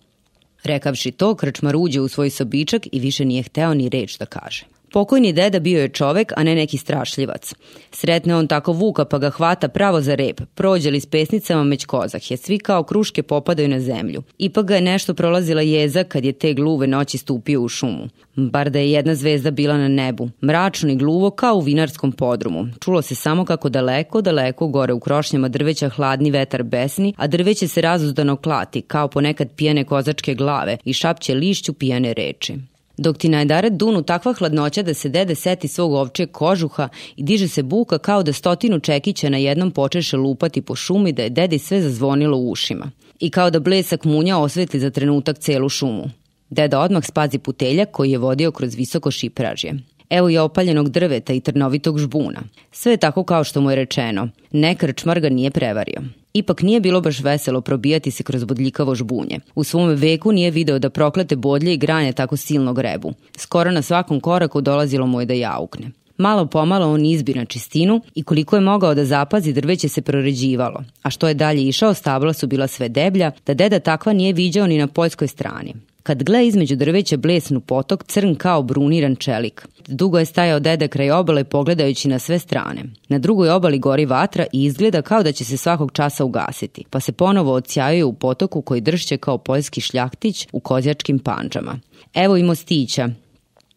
Rekavši 0.64 1.12
to, 1.12 1.36
krčmar 1.36 1.76
uđe 1.76 2.02
u 2.02 2.08
svoj 2.08 2.30
sobičak 2.30 2.88
i 2.92 3.00
više 3.00 3.26
nije 3.26 3.44
hteo 3.44 3.74
ni 3.74 3.90
reč 3.90 4.18
da 4.18 4.26
kaže. 4.26 4.66
Pokojni 4.94 5.34
deda 5.34 5.60
bio 5.60 5.82
je 5.82 5.90
čovek, 5.90 6.34
a 6.36 6.44
ne 6.44 6.56
neki 6.56 6.78
strašljivac. 6.78 7.54
Sretne 7.92 8.36
on 8.36 8.48
tako 8.48 8.72
vuka 8.72 9.06
pa 9.06 9.18
ga 9.18 9.30
hvata 9.30 9.68
pravo 9.68 10.02
za 10.02 10.16
rep, 10.16 10.42
prođe 10.56 10.92
li 10.92 11.00
s 11.00 11.06
pesnicama 11.06 11.64
meć 11.64 11.86
kozah, 11.86 12.32
je 12.32 12.38
svi 12.38 12.60
kao 12.60 12.84
kruške 12.84 13.24
popadaju 13.24 13.70
na 13.70 13.80
zemlju. 13.80 14.24
Ipak 14.38 14.66
ga 14.66 14.76
je 14.76 14.82
nešto 14.82 15.14
prolazila 15.14 15.62
jeza 15.62 16.04
kad 16.04 16.26
je 16.26 16.32
te 16.32 16.54
gluve 16.54 16.88
noći 16.88 17.18
stupio 17.18 17.62
u 17.62 17.68
šumu. 17.68 18.08
Bar 18.36 18.70
da 18.70 18.80
je 18.80 18.92
jedna 18.92 19.16
zvezda 19.16 19.52
bila 19.52 19.78
na 19.78 19.88
nebu, 19.88 20.30
mračno 20.44 20.92
i 20.92 20.96
gluvo 20.96 21.30
kao 21.30 21.56
u 21.56 21.62
vinarskom 21.62 22.12
podrumu. 22.12 22.68
Čulo 22.82 23.02
se 23.02 23.16
samo 23.16 23.46
kako 23.46 23.70
daleko, 23.70 24.22
daleko 24.22 24.68
gore 24.68 24.94
u 24.94 25.00
krošnjama 25.00 25.48
drveća 25.48 25.90
hladni 25.90 26.32
vetar 26.32 26.64
besni, 26.64 27.14
a 27.18 27.28
drveće 27.28 27.68
se 27.68 27.82
razuzdano 27.82 28.36
klati, 28.36 28.82
kao 28.82 29.08
ponekad 29.08 29.50
pijane 29.56 29.84
kozačke 29.84 30.36
glave 30.36 30.78
i 30.86 30.94
šapće 30.94 31.34
lišću 31.34 31.74
pijane 31.74 32.14
reči. 32.14 32.73
Dok 32.98 33.18
ti 33.18 33.30
najdare 33.30 33.70
dunu 33.70 34.04
takva 34.04 34.34
hladnoća 34.34 34.84
da 34.84 34.94
se 34.94 35.10
dede 35.10 35.36
seti 35.36 35.68
svog 35.68 35.94
ovče 35.94 36.26
kožuha 36.26 36.90
i 37.16 37.24
diže 37.24 37.48
se 37.48 37.64
buka 37.64 37.98
kao 37.98 38.24
da 38.24 38.34
stotinu 38.34 38.80
čekića 38.80 39.30
na 39.30 39.38
jednom 39.38 39.72
počeše 39.72 40.18
lupati 40.18 40.62
po 40.62 40.76
šumi 40.76 41.12
da 41.12 41.24
je 41.24 41.30
dedi 41.30 41.60
sve 41.60 41.82
zazvonilo 41.82 42.38
u 42.38 42.52
ušima. 42.52 42.92
I 43.20 43.30
kao 43.30 43.50
da 43.50 43.60
blesak 43.60 44.04
munja 44.04 44.38
osvetli 44.38 44.80
za 44.80 44.90
trenutak 44.90 45.40
celu 45.40 45.70
šumu. 45.70 46.10
Deda 46.50 46.80
odmah 46.80 47.06
spazi 47.06 47.38
puteljak 47.38 47.92
koji 47.92 48.12
je 48.12 48.18
vodio 48.18 48.52
kroz 48.52 48.76
visoko 48.76 49.12
šipražje. 49.12 49.74
Evo 50.14 50.30
je 50.30 50.42
opaljenog 50.42 50.90
drveta 50.90 51.34
i 51.34 51.40
trnovitog 51.40 52.00
žbuna. 52.00 52.42
Sve 52.72 52.94
je 52.94 52.98
tako 52.98 53.24
kao 53.24 53.44
što 53.44 53.62
mu 53.62 53.70
je 53.70 53.76
rečeno. 53.76 54.30
Ne 54.52 54.76
krčmar 54.76 55.20
ga 55.20 55.30
nije 55.30 55.52
prevario. 55.52 56.02
Ipak 56.34 56.62
nije 56.62 56.80
bilo 56.80 57.02
baš 57.02 57.20
veselo 57.20 57.62
probijati 57.62 58.12
se 58.12 58.24
kroz 58.24 58.44
bodljikavo 58.44 58.96
žbunje. 58.96 59.40
U 59.56 59.64
svom 59.64 59.90
veku 59.90 60.32
nije 60.32 60.52
video 60.52 60.80
da 60.80 60.90
proklete 60.90 61.36
bodlje 61.36 61.74
i 61.74 61.78
granje 61.78 62.12
tako 62.14 62.38
silno 62.38 62.74
grebu. 62.74 63.14
Skoro 63.38 63.72
na 63.72 63.82
svakom 63.82 64.20
koraku 64.20 64.62
dolazilo 64.62 65.08
mu 65.08 65.20
je 65.20 65.26
da 65.26 65.34
jaukne. 65.34 65.92
Malo 66.18 66.46
pomalo 66.46 66.94
on 66.94 67.06
izbi 67.06 67.34
na 67.34 67.46
čistinu 67.46 68.02
i 68.16 68.24
koliko 68.24 68.56
je 68.56 68.62
mogao 68.62 68.94
da 68.96 69.06
zapazi 69.06 69.54
drveće 69.54 69.90
se 69.90 70.02
proređivalo, 70.02 70.84
a 71.02 71.10
što 71.10 71.28
je 71.28 71.34
dalje 71.34 71.68
išao 71.68 71.94
stabla 71.94 72.34
su 72.34 72.48
bila 72.48 72.68
sve 72.68 72.90
deblja, 72.90 73.32
da 73.46 73.54
deda 73.54 73.80
takva 73.80 74.14
nije 74.14 74.34
viđao 74.34 74.68
ni 74.68 74.78
na 74.78 74.88
poljskoj 74.88 75.28
strani. 75.28 75.74
Kad 76.04 76.24
gle 76.24 76.48
između 76.48 76.76
drveća 76.76 77.18
blesnu 77.18 77.60
potok, 77.60 78.04
crn 78.04 78.36
kao 78.36 78.64
bruniran 78.64 79.16
čelik. 79.16 79.68
Dugo 79.88 80.20
je 80.20 80.26
stajao 80.26 80.60
deda 80.60 80.88
kraj 80.88 81.12
obale 81.12 81.44
pogledajući 81.44 82.08
na 82.08 82.20
sve 82.20 82.40
strane. 82.40 82.84
Na 83.10 83.20
drugoj 83.20 83.50
obali 83.50 83.80
gori 83.80 84.06
vatra 84.06 84.46
i 84.54 84.64
izgleda 84.64 85.02
kao 85.02 85.24
da 85.24 85.32
će 85.32 85.46
se 85.46 85.58
svakog 85.58 85.92
časa 85.92 86.26
ugasiti, 86.26 86.84
pa 86.90 87.00
se 87.00 87.12
ponovo 87.12 87.54
odsjajuje 87.54 88.04
u 88.04 88.14
potoku 88.14 88.62
koji 88.62 88.82
dršće 88.82 89.18
kao 89.18 89.38
poljski 89.38 89.82
šljahtić 89.82 90.48
u 90.52 90.60
kozjačkim 90.60 91.20
panđama. 91.20 91.80
Evo 92.14 92.38
i 92.38 92.44
mostića, 92.44 93.10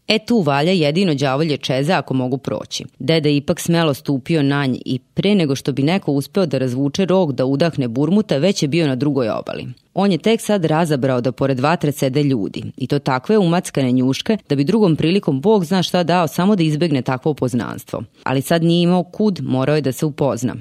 E 0.09 0.19
tu 0.19 0.41
valja 0.41 0.73
jedino 0.73 1.15
đavolje 1.15 1.57
čeze 1.57 1.93
ako 1.93 2.15
mogu 2.15 2.39
proći. 2.39 2.85
Deda 2.99 3.29
je 3.29 3.37
ipak 3.37 3.61
smelo 3.61 3.95
stupio 3.95 4.43
na 4.43 4.67
nj 4.67 4.79
i 4.85 4.99
pre 4.99 5.35
nego 5.35 5.55
što 5.55 5.73
bi 5.73 5.83
neko 5.83 6.13
uspeo 6.13 6.47
da 6.47 6.59
razvuče 6.59 7.05
rog 7.05 7.33
da 7.33 7.45
udahne 7.45 7.89
burmuta, 7.89 8.37
već 8.37 8.63
je 8.63 8.69
bio 8.69 8.87
na 8.87 8.97
drugoj 8.97 9.29
obali. 9.29 9.67
On 9.95 10.13
je 10.13 10.19
tek 10.19 10.41
sad 10.41 10.65
razabrao 10.65 11.21
da 11.21 11.33
pored 11.33 11.61
vatre 11.61 11.93
sede 11.93 12.23
ljudi 12.23 12.63
i 12.77 12.87
to 12.87 12.99
takve 12.99 13.39
umackane 13.39 13.93
njuške 13.93 14.39
da 14.49 14.57
bi 14.57 14.65
drugom 14.65 14.97
prilikom 14.97 15.41
Bog 15.41 15.65
zna 15.65 15.83
šta 15.83 16.03
dao 16.03 16.29
samo 16.29 16.57
da 16.57 16.63
izbegne 16.63 17.03
takvo 17.03 17.31
upoznanstvo. 17.31 18.03
Ali 18.23 18.43
sad 18.43 18.63
nije 18.63 18.83
imao 18.83 19.03
kud, 19.03 19.41
morao 19.43 19.77
je 19.77 19.83
da 19.83 19.93
se 19.93 20.07
upozna. 20.07 20.55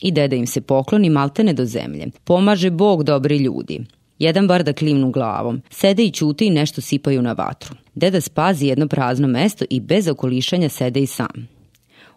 I 0.00 0.12
deda 0.12 0.36
im 0.36 0.46
se 0.46 0.60
pokloni 0.60 1.10
maltene 1.10 1.52
do 1.52 1.64
zemlje. 1.64 2.06
Pomaže 2.24 2.70
Bog 2.70 3.04
dobri 3.04 3.36
ljudi. 3.36 3.84
Jedan 4.18 4.46
bar 4.46 4.62
da 4.62 4.72
klimnu 4.72 5.10
glavom. 5.10 5.62
Sede 5.70 6.04
i 6.04 6.10
ćute 6.10 6.46
i 6.46 6.50
nešto 6.50 6.80
sipaju 6.80 7.22
na 7.22 7.32
vatru. 7.32 7.74
Deda 7.96 8.20
spazi 8.20 8.66
jedno 8.66 8.88
prazno 8.88 9.28
mesto 9.28 9.64
i 9.70 9.80
bez 9.80 10.08
okolišanja 10.08 10.68
sede 10.68 11.00
i 11.00 11.06
sam. 11.06 11.48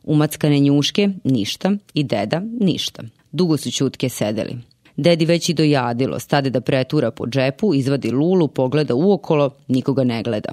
Umackane 0.04 0.60
njuške, 0.60 1.10
ništa, 1.24 1.72
i 1.94 2.04
deda, 2.04 2.42
ništa. 2.60 3.04
Dugo 3.32 3.58
su 3.58 3.72
ćutke 3.72 4.10
sedeli. 4.10 4.58
Dedi 4.98 5.26
već 5.26 5.50
i 5.50 5.54
dojadilo, 5.54 6.20
stade 6.20 6.50
da 6.50 6.62
pretura 6.62 7.12
po 7.12 7.28
džepu, 7.28 7.74
izvadi 7.74 8.12
lulu, 8.12 8.48
pogleda 8.48 8.96
uokolo, 8.96 9.50
nikoga 9.68 10.04
ne 10.04 10.24
gleda. 10.24 10.50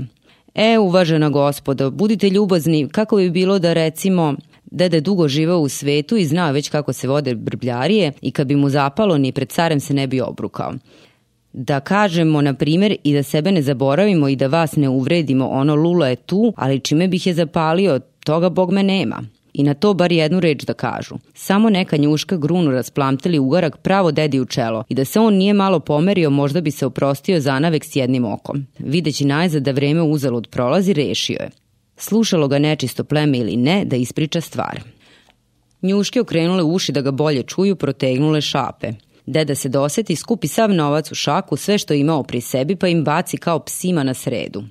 E, 0.54 0.78
uvažena 0.78 1.28
gospodo, 1.28 1.90
budite 1.90 2.30
ljubazni, 2.30 2.88
kako 2.88 3.16
bi 3.16 3.30
bilo 3.30 3.58
da 3.58 3.72
recimo, 3.72 4.34
Dede 4.70 5.00
dugo 5.00 5.28
živeo 5.28 5.58
u 5.58 5.68
svetu 5.68 6.16
i 6.16 6.24
zna 6.24 6.50
već 6.50 6.68
kako 6.68 6.92
se 6.92 7.08
vode 7.08 7.34
brbljarije 7.34 8.12
i 8.20 8.30
kad 8.30 8.46
bi 8.46 8.56
mu 8.56 8.68
zapalo 8.68 9.18
ni 9.18 9.32
pred 9.32 9.48
carem 9.48 9.80
se 9.80 9.94
ne 9.94 10.06
bi 10.06 10.20
obrukao 10.20 10.72
da 11.56 11.80
kažemo, 11.80 12.40
na 12.40 12.54
primjer, 12.54 12.96
i 13.04 13.14
da 13.14 13.22
sebe 13.22 13.52
ne 13.52 13.62
zaboravimo 13.62 14.28
i 14.28 14.36
da 14.36 14.46
vas 14.46 14.76
ne 14.76 14.88
uvredimo, 14.88 15.48
ono 15.48 15.74
Lula 15.74 16.08
je 16.08 16.16
tu, 16.16 16.52
ali 16.56 16.80
čime 16.80 17.08
bih 17.08 17.26
je 17.26 17.34
zapalio, 17.34 18.00
toga 18.24 18.48
Bog 18.48 18.72
me 18.72 18.82
nema. 18.82 19.22
I 19.52 19.62
na 19.62 19.74
to 19.74 19.94
bar 19.94 20.12
jednu 20.12 20.40
reč 20.40 20.64
da 20.64 20.72
kažu. 20.72 21.14
Samo 21.34 21.70
neka 21.70 21.96
njuška 21.96 22.36
grunu 22.36 22.70
rasplamtili 22.70 23.38
ugarak 23.38 23.76
pravo 23.76 24.12
dedi 24.12 24.40
u 24.40 24.44
čelo 24.44 24.84
i 24.88 24.94
da 24.94 25.04
se 25.04 25.20
on 25.20 25.34
nije 25.34 25.52
malo 25.52 25.80
pomerio, 25.80 26.30
možda 26.30 26.60
bi 26.60 26.70
se 26.70 26.86
oprostio 26.86 27.40
zanavek 27.40 27.84
s 27.84 27.96
jednim 27.96 28.24
okom. 28.24 28.66
Videći 28.78 29.24
najzad 29.24 29.62
da 29.62 29.70
vreme 29.70 30.02
uzalud 30.02 30.48
prolazi, 30.50 30.92
rešio 30.92 31.36
je. 31.40 31.50
Slušalo 31.96 32.48
ga 32.48 32.58
nečisto 32.58 33.04
pleme 33.04 33.38
ili 33.38 33.56
ne 33.56 33.84
da 33.84 33.96
ispriča 33.96 34.40
stvar. 34.40 34.80
Njuške 35.82 36.20
okrenule 36.20 36.62
uši 36.62 36.92
da 36.92 37.00
ga 37.00 37.10
bolje 37.10 37.42
čuju, 37.42 37.76
protegnule 37.76 38.40
šape. 38.40 38.92
Deda 39.26 39.54
se 39.54 39.68
doseti, 39.68 40.16
skupi 40.16 40.48
sav 40.48 40.70
novac 40.70 41.12
u 41.12 41.14
šaku, 41.14 41.56
sve 41.56 41.78
što 41.78 41.94
je 41.94 42.00
imao 42.00 42.22
pri 42.22 42.40
sebi, 42.40 42.76
pa 42.76 42.88
im 42.88 43.04
baci 43.04 43.36
kao 43.36 43.58
psima 43.58 44.02
na 44.02 44.14
sredu. 44.14 44.64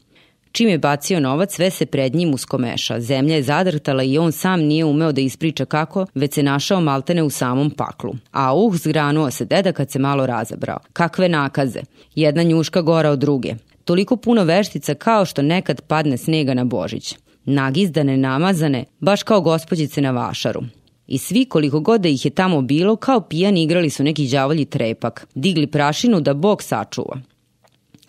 Čim 0.55 0.69
je 0.69 0.77
bacio 0.77 1.19
novac, 1.19 1.55
sve 1.55 1.69
se 1.69 1.85
pred 1.85 2.15
njim 2.15 2.33
uskomeša. 2.33 2.99
Zemlja 2.99 3.35
je 3.35 3.43
zadrtala 3.43 4.03
i 4.03 4.17
on 4.17 4.31
sam 4.31 4.61
nije 4.61 4.85
umeo 4.85 5.11
da 5.11 5.21
ispriča 5.21 5.65
kako, 5.65 6.05
već 6.15 6.33
se 6.33 6.43
našao 6.43 6.81
maltene 6.81 7.23
u 7.23 7.29
samom 7.29 7.69
paklu. 7.69 8.15
A 8.31 8.53
uh, 8.53 8.75
zgranuo 8.75 9.31
se 9.31 9.45
deda 9.45 9.71
kad 9.71 9.91
se 9.91 9.99
malo 9.99 10.25
razabrao. 10.25 10.79
Kakve 10.93 11.29
nakaze. 11.29 11.81
Jedna 12.15 12.43
njuška 12.43 12.81
gora 12.81 13.09
od 13.09 13.19
druge. 13.19 13.55
Toliko 13.85 14.15
puno 14.17 14.43
veštica 14.43 14.93
kao 14.93 15.25
što 15.25 15.41
nekad 15.41 15.81
padne 15.81 16.17
snega 16.17 16.53
na 16.53 16.63
Božić. 16.63 17.15
Nagizdane, 17.45 18.17
namazane, 18.17 18.85
baš 18.99 19.23
kao 19.23 19.41
gospođice 19.41 20.01
na 20.01 20.11
vašaru. 20.11 20.61
I 21.07 21.17
svi 21.17 21.45
koliko 21.45 21.79
god 21.79 22.01
da 22.01 22.09
ih 22.09 22.25
je 22.25 22.31
tamo 22.31 22.61
bilo, 22.61 22.95
kao 22.95 23.21
pijani 23.21 23.63
igrali 23.63 23.89
su 23.89 24.03
neki 24.03 24.27
đavolji 24.27 24.65
trepak, 24.65 25.27
digli 25.35 25.67
prašinu 25.67 26.21
da 26.21 26.33
Bog 26.33 26.63
sačuva. 26.63 27.21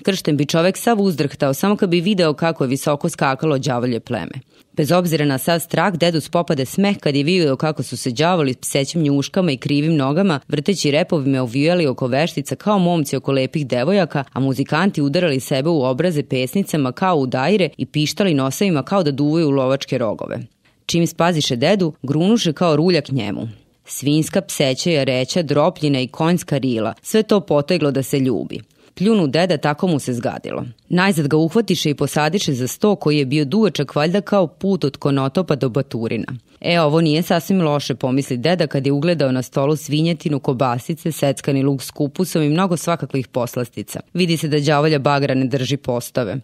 Kršten 0.02 0.36
bi 0.36 0.46
čovek 0.46 0.76
sav 0.76 1.00
uzdrhtao 1.00 1.54
samo 1.54 1.76
kad 1.76 1.88
bi 1.88 2.00
video 2.00 2.34
kako 2.34 2.64
je 2.64 2.68
visoko 2.68 3.08
skakalo 3.08 3.58
đavolje 3.58 4.00
pleme. 4.00 4.32
Bez 4.72 4.92
obzira 4.92 5.24
na 5.24 5.38
sad 5.38 5.62
strah, 5.62 5.94
dedu 5.94 6.20
spopade 6.20 6.64
smeh 6.64 6.98
kad 6.98 7.14
je 7.14 7.22
video 7.22 7.56
kako 7.56 7.82
su 7.82 7.96
se 7.96 8.10
đavoli 8.10 8.54
psećim 8.54 9.02
njuškama 9.02 9.52
i 9.52 9.56
krivim 9.56 9.96
nogama, 9.96 10.40
vrteći 10.48 10.90
repovime 10.90 11.40
uvijali 11.40 11.86
oko 11.86 12.06
veštica 12.06 12.56
kao 12.56 12.78
momci 12.78 13.16
oko 13.16 13.32
lepih 13.32 13.66
devojaka, 13.66 14.24
a 14.32 14.40
muzikanti 14.40 15.02
udarali 15.02 15.40
sebe 15.40 15.68
u 15.68 15.82
obraze 15.82 16.22
pesnicama 16.22 16.92
kao 16.92 17.16
u 17.16 17.26
dajre 17.26 17.68
i 17.76 17.86
pištali 17.86 18.34
nosevima 18.34 18.82
kao 18.82 19.02
da 19.02 19.10
duvaju 19.10 19.48
u 19.48 19.50
lovačke 19.50 19.98
rogove. 19.98 20.38
Čim 20.86 21.06
spaziše 21.06 21.56
dedu, 21.56 21.92
grunuše 22.02 22.52
kao 22.52 22.76
ruljak 22.76 23.08
njemu. 23.08 23.48
Svinska 23.84 24.40
pseća, 24.40 24.90
jareća, 24.90 25.42
dropljina 25.42 26.00
i 26.00 26.08
konjska 26.08 26.58
rila, 26.58 26.94
sve 27.02 27.22
to 27.22 27.40
poteglo 27.40 27.90
da 27.90 28.02
se 28.02 28.18
ljubi. 28.18 28.60
Pljunu 28.94 29.26
deda, 29.26 29.56
tako 29.56 29.86
mu 29.86 29.98
se 29.98 30.12
zgadilo. 30.12 30.64
Najzad 30.88 31.28
ga 31.28 31.36
uhvatiše 31.36 31.90
i 31.90 31.94
posadiše 31.94 32.52
za 32.52 32.68
sto 32.68 32.96
koji 32.96 33.18
je 33.18 33.26
bio 33.26 33.44
dugačak 33.44 33.94
valjda 33.94 34.20
kao 34.20 34.46
put 34.46 34.84
od 34.84 34.96
konotopa 34.96 35.56
do 35.56 35.68
baturina. 35.68 36.26
E, 36.60 36.80
ovo 36.80 37.00
nije 37.00 37.22
sasvim 37.22 37.62
loše, 37.62 37.94
pomisli 37.94 38.36
deda 38.36 38.66
kad 38.66 38.86
je 38.86 38.92
ugledao 38.92 39.32
na 39.32 39.42
stolu 39.42 39.76
svinjetinu, 39.76 40.40
kobasice, 40.40 41.12
seckani 41.12 41.62
luk 41.62 41.82
s 41.82 41.90
kupusom 41.90 42.42
i 42.42 42.48
mnogo 42.48 42.76
svakakvih 42.76 43.28
poslastica. 43.28 44.00
Vidi 44.14 44.36
se 44.36 44.48
da 44.48 44.60
đavolja 44.60 44.98
bagra 44.98 45.34
ne 45.34 45.46
drži 45.46 45.76
postave. 45.76 46.36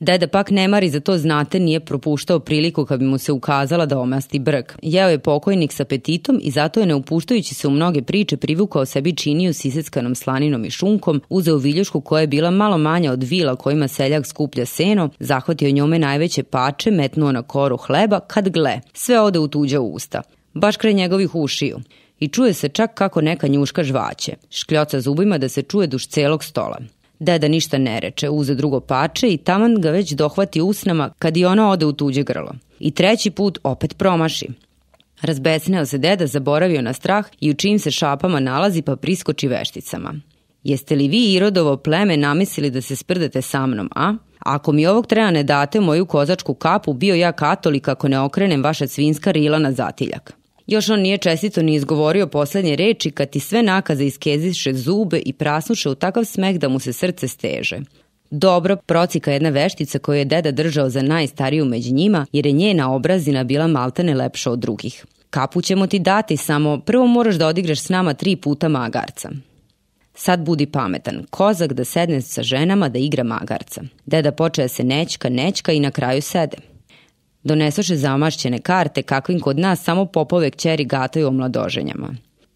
Deda 0.00 0.26
pak 0.26 0.50
ne 0.50 0.68
mari 0.68 0.90
za 0.90 1.00
to 1.00 1.18
znate 1.18 1.58
nije 1.60 1.80
propuštao 1.80 2.40
priliku 2.40 2.84
kad 2.84 2.98
bi 2.98 3.06
mu 3.06 3.18
se 3.18 3.32
ukazala 3.32 3.86
da 3.86 3.98
omasti 3.98 4.38
brk. 4.38 4.78
Jeo 4.82 5.08
je 5.08 5.18
pokojnik 5.18 5.72
sa 5.72 5.82
apetitom 5.82 6.40
i 6.42 6.50
zato 6.50 6.80
je 6.80 6.86
ne 6.86 6.94
upuštajući 6.94 7.54
se 7.54 7.68
u 7.68 7.70
mnoge 7.70 8.02
priče 8.02 8.36
privukao 8.36 8.86
sebi 8.86 9.16
činiju 9.16 9.54
s 9.54 9.64
iseckanom 9.64 10.14
slaninom 10.14 10.64
i 10.64 10.70
šunkom, 10.70 11.22
uzeo 11.28 11.56
viljušku 11.56 12.00
koja 12.00 12.20
je 12.20 12.26
bila 12.26 12.50
malo 12.50 12.78
manja 12.78 13.12
od 13.12 13.22
vila 13.22 13.56
kojima 13.56 13.88
seljak 13.88 14.26
skuplja 14.26 14.66
seno, 14.66 15.10
zahvatio 15.18 15.70
njome 15.70 15.98
najveće 15.98 16.42
pače, 16.42 16.90
metnuo 16.90 17.32
na 17.32 17.42
koru 17.42 17.76
hleba, 17.76 18.20
kad 18.20 18.48
gle, 18.48 18.80
sve 18.92 19.20
ode 19.20 19.38
u 19.38 19.48
tuđa 19.48 19.80
usta. 19.80 20.22
Baš 20.54 20.76
kraj 20.76 20.92
njegovih 20.92 21.34
ušiju 21.34 21.80
i 22.20 22.28
čuje 22.28 22.52
se 22.52 22.68
čak 22.68 22.94
kako 22.94 23.20
neka 23.20 23.48
njuška 23.48 23.84
žvaće. 23.84 24.32
Škljoca 24.50 25.00
zubima 25.00 25.38
da 25.38 25.48
se 25.48 25.62
čuje 25.62 25.86
duž 25.86 26.06
celog 26.06 26.44
stola. 26.44 26.78
Deda 27.20 27.48
ništa 27.48 27.78
ne 27.78 28.00
reče, 28.00 28.28
uze 28.28 28.54
drugo 28.54 28.80
pače 28.80 29.28
i 29.28 29.36
taman 29.36 29.80
ga 29.80 29.90
već 29.90 30.12
dohvati 30.12 30.60
usnama 30.60 31.10
kad 31.18 31.36
i 31.36 31.44
ona 31.44 31.70
ode 31.70 31.86
u 31.86 31.92
tuđe 31.92 32.22
grlo. 32.22 32.52
I 32.78 32.90
treći 32.90 33.30
put 33.30 33.58
opet 33.62 33.96
promaši. 33.98 34.48
Razbesneo 35.22 35.86
se 35.86 35.98
deda, 35.98 36.26
zaboravio 36.26 36.82
na 36.82 36.92
strah 36.92 37.26
i 37.40 37.50
u 37.50 37.54
čim 37.54 37.78
se 37.78 37.90
šapama 37.90 38.40
nalazi 38.40 38.82
pa 38.82 38.96
priskoči 38.96 39.48
vešticama. 39.48 40.14
Jeste 40.64 40.96
li 40.96 41.08
vi 41.08 41.32
Irodovo 41.32 41.76
pleme 41.76 42.16
namislili 42.16 42.70
da 42.70 42.80
se 42.80 42.96
sprdete 42.96 43.42
sa 43.42 43.66
mnom, 43.66 43.90
a? 43.94 44.14
Ako 44.38 44.72
mi 44.72 44.86
ovog 44.86 45.06
trena 45.06 45.30
ne 45.30 45.42
date 45.42 45.80
moju 45.80 46.06
kozačku 46.06 46.54
kapu, 46.54 46.92
bio 46.92 47.14
ja 47.14 47.32
katolik 47.32 47.88
ako 47.88 48.08
ne 48.08 48.20
okrenem 48.20 48.62
vaša 48.62 48.86
svinska 48.86 49.30
rila 49.30 49.58
na 49.58 49.72
zatiljak. 49.72 50.39
Još 50.70 50.88
on 50.88 51.00
nije 51.00 51.18
čestito 51.18 51.62
ni 51.62 51.74
izgovorio 51.74 52.26
poslednje 52.26 52.76
reči 52.76 53.10
kad 53.10 53.30
ti 53.30 53.40
sve 53.40 53.62
nakaze 53.62 54.04
iskeziše 54.04 54.74
zube 54.74 55.18
i 55.18 55.32
prasnuše 55.32 55.90
u 55.90 55.94
takav 55.94 56.24
smeh 56.24 56.58
da 56.58 56.68
mu 56.68 56.78
se 56.78 56.92
srce 56.92 57.28
steže. 57.28 57.78
Dobro, 58.30 58.76
procika 58.76 59.32
jedna 59.32 59.48
veštica 59.48 59.98
koju 59.98 60.18
je 60.18 60.24
deda 60.24 60.50
držao 60.50 60.90
za 60.90 61.02
najstariju 61.02 61.64
među 61.64 61.94
njima, 61.94 62.26
jer 62.32 62.46
je 62.46 62.52
njena 62.52 62.94
obrazina 62.94 63.44
bila 63.44 63.66
maltene 63.66 64.14
lepša 64.14 64.50
od 64.50 64.58
drugih. 64.58 65.04
Kapu 65.30 65.62
ćemo 65.62 65.86
ti 65.86 65.98
dati, 65.98 66.36
samo 66.36 66.80
prvo 66.80 67.06
moraš 67.06 67.34
da 67.34 67.46
odigraš 67.46 67.80
s 67.80 67.88
nama 67.88 68.14
tri 68.14 68.36
puta 68.36 68.68
magarca. 68.68 69.30
Sad 70.14 70.40
budi 70.40 70.66
pametan, 70.66 71.26
kozak 71.30 71.72
da 71.72 71.84
sedne 71.84 72.22
sa 72.22 72.42
ženama 72.42 72.88
da 72.88 72.98
igra 72.98 73.24
magarca. 73.24 73.82
Deda 74.06 74.32
počeja 74.32 74.68
se 74.68 74.84
nećka, 74.84 75.28
nećka 75.28 75.72
i 75.72 75.80
na 75.80 75.90
kraju 75.90 76.22
sede. 76.22 76.69
Donesoše 77.44 77.96
zamašćene 77.96 78.58
karte 78.58 79.02
kakvim 79.02 79.40
kod 79.40 79.58
nas 79.58 79.82
samo 79.82 80.06
popove 80.06 80.50
kćeri 80.50 80.84
gataju 80.84 81.28
o 81.28 81.30
mladoženjama. 81.30 82.14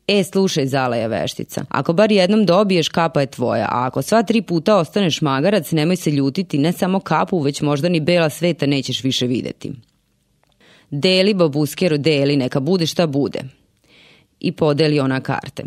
E, 0.08 0.24
slušaj, 0.24 0.66
zalaja 0.66 1.06
veštica, 1.06 1.64
ako 1.68 1.92
bar 1.92 2.12
jednom 2.12 2.46
dobiješ, 2.46 2.88
kapa 2.88 3.20
je 3.20 3.26
tvoja, 3.26 3.64
a 3.64 3.86
ako 3.86 4.02
sva 4.02 4.22
tri 4.22 4.42
puta 4.42 4.76
ostaneš 4.76 5.20
magarac, 5.20 5.70
nemoj 5.72 5.96
se 5.96 6.10
ljutiti, 6.10 6.58
ne 6.58 6.72
samo 6.72 7.00
kapu, 7.00 7.38
već 7.38 7.60
možda 7.60 7.88
ni 7.88 8.00
bela 8.00 8.30
sveta 8.30 8.66
nećeš 8.66 9.04
više 9.04 9.26
videti. 9.26 9.72
Deli, 10.90 11.34
babuskero, 11.34 11.96
deli, 11.96 12.36
neka 12.36 12.60
bude 12.60 12.86
šta 12.86 13.06
bude. 13.06 13.40
I 14.40 14.52
podeli 14.52 15.00
ona 15.00 15.20
karte. 15.20 15.64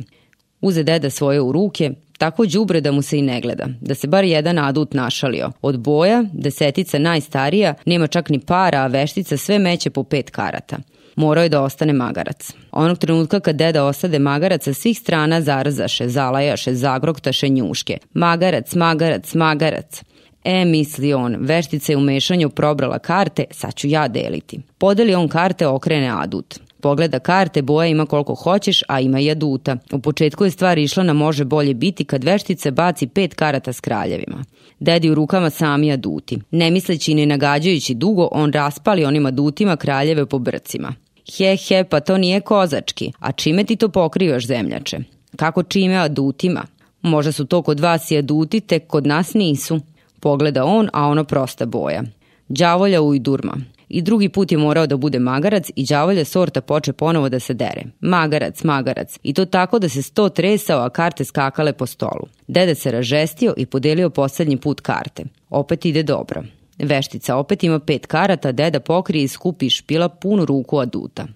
Uze 0.62 0.84
deda 0.84 1.10
svoje 1.10 1.42
u 1.42 1.52
ruke, 1.52 1.92
tako 2.18 2.46
đubre 2.46 2.82
da 2.82 2.92
mu 2.92 3.02
se 3.02 3.18
i 3.18 3.22
ne 3.22 3.42
gleda, 3.42 3.68
da 3.82 3.96
se 3.96 4.08
bar 4.08 4.24
jedan 4.24 4.60
adut 4.60 4.94
našalio. 4.94 5.52
Od 5.62 5.80
boja, 5.80 6.24
desetica 6.34 7.00
najstarija, 7.00 7.74
nema 7.86 8.08
čak 8.08 8.30
ni 8.30 8.40
para, 8.40 8.80
a 8.80 8.88
veštica 8.88 9.38
sve 9.38 9.60
meće 9.60 9.90
po 9.90 10.04
pet 10.04 10.30
karata. 10.30 10.78
Morao 11.16 11.44
je 11.44 11.50
da 11.50 11.62
ostane 11.62 11.94
magarac. 11.94 12.54
Onog 12.72 12.98
trenutka 12.98 13.40
kad 13.40 13.56
deda 13.56 13.86
osade 13.86 14.20
magarac 14.20 14.64
sa 14.64 14.74
svih 14.74 15.00
strana 15.00 15.42
zarazaše, 15.42 16.10
zalajaše, 16.10 16.74
zagroktaše 16.74 17.50
njuške. 17.50 17.98
Magarac, 18.14 18.76
magarac, 18.76 19.34
magarac. 19.34 20.04
E, 20.44 20.66
misli 20.66 21.14
on, 21.14 21.36
veštica 21.40 21.92
je 21.92 21.98
u 21.98 22.02
mešanju 22.02 22.50
probrala 22.50 23.00
karte, 23.00 23.46
sad 23.52 23.76
ću 23.76 23.88
ja 23.88 24.08
deliti. 24.08 24.60
Podeli 24.78 25.16
on 25.16 25.28
karte, 25.28 25.68
okrene 25.68 26.10
adut. 26.10 26.60
Pogleda 26.82 27.20
karte, 27.20 27.62
boja 27.62 27.88
ima 27.88 28.06
koliko 28.06 28.36
hoćeš, 28.36 28.84
a 28.88 29.00
ima 29.00 29.20
i 29.20 29.32
aduta. 29.32 29.78
U 29.92 30.00
početku 30.00 30.46
je 30.46 30.52
stvar 30.52 30.78
išla 30.78 31.04
na 31.04 31.14
može 31.14 31.46
bolje 31.46 31.74
biti 31.74 32.06
kad 32.06 32.24
veštica 32.24 32.72
baci 32.72 33.08
pet 33.08 33.34
karata 33.34 33.74
s 33.74 33.80
kraljevima. 33.80 34.44
Dedi 34.80 35.10
u 35.10 35.16
rukama 35.16 35.50
sami 35.50 35.92
aduti. 35.92 36.40
Ne 36.52 36.72
misleći 36.72 37.14
ni 37.14 37.26
nagađajući 37.26 37.94
dugo, 37.94 38.30
on 38.32 38.52
raspali 38.52 39.06
onim 39.06 39.26
adutima 39.26 39.76
kraljeve 39.76 40.26
po 40.26 40.40
brcima. 40.40 40.94
He, 41.38 41.58
he, 41.68 41.84
pa 41.84 42.00
to 42.00 42.18
nije 42.18 42.42
kozački. 42.42 43.12
A 43.20 43.32
čime 43.32 43.64
ti 43.64 43.76
to 43.76 43.90
pokrivaš, 43.90 44.48
zemljače? 44.48 44.98
Kako 45.36 45.64
čime 45.64 45.96
adutima? 45.96 46.64
Možda 47.02 47.32
su 47.32 47.46
to 47.46 47.62
kod 47.62 47.80
vas 47.80 48.12
i 48.12 48.18
aduti, 48.18 48.60
tek 48.60 48.88
kod 48.88 49.08
nas 49.08 49.34
nisu. 49.34 49.80
Pogleda 50.20 50.66
on, 50.66 50.90
a 50.94 51.08
ono 51.08 51.24
prosta 51.24 51.66
boja. 51.66 52.04
Đavolja 52.50 53.02
ujdurma. 53.02 53.58
I 53.58 53.77
drugi 53.90 54.30
put 54.30 54.52
je 54.52 54.58
morao 54.58 54.88
da 54.88 54.98
bude 54.98 55.20
magarac 55.20 55.70
i 55.76 55.86
đavolja 55.86 56.26
sorta 56.26 56.62
poče 56.62 56.94
ponovo 56.94 57.30
da 57.30 57.40
se 57.40 57.54
dere. 57.54 57.84
Magarac, 58.00 58.64
magarac. 58.64 59.20
I 59.24 59.34
to 59.34 59.46
tako 59.46 59.80
da 59.80 59.90
se 59.90 60.02
sto 60.02 60.30
tresao, 60.30 60.82
a 60.82 60.90
karte 60.90 61.26
skakale 61.26 61.74
po 61.74 61.86
stolu. 61.86 62.28
Dede 62.48 62.76
se 62.76 62.92
ražestio 62.92 63.54
i 63.58 63.66
podelio 63.66 64.10
poslednji 64.10 64.58
put 64.58 64.82
karte. 64.82 65.24
Opet 65.50 65.86
ide 65.86 66.04
dobro. 66.04 66.44
Veštica 66.80 67.36
opet 67.36 67.64
ima 67.64 67.80
pet 67.80 68.06
karata, 68.06 68.52
deda 68.52 68.80
pokrije 68.80 69.24
i 69.24 69.28
skupi 69.28 69.70
špila 69.70 70.10
punu 70.10 70.46
ruku 70.46 70.80
aduta. 70.80 71.28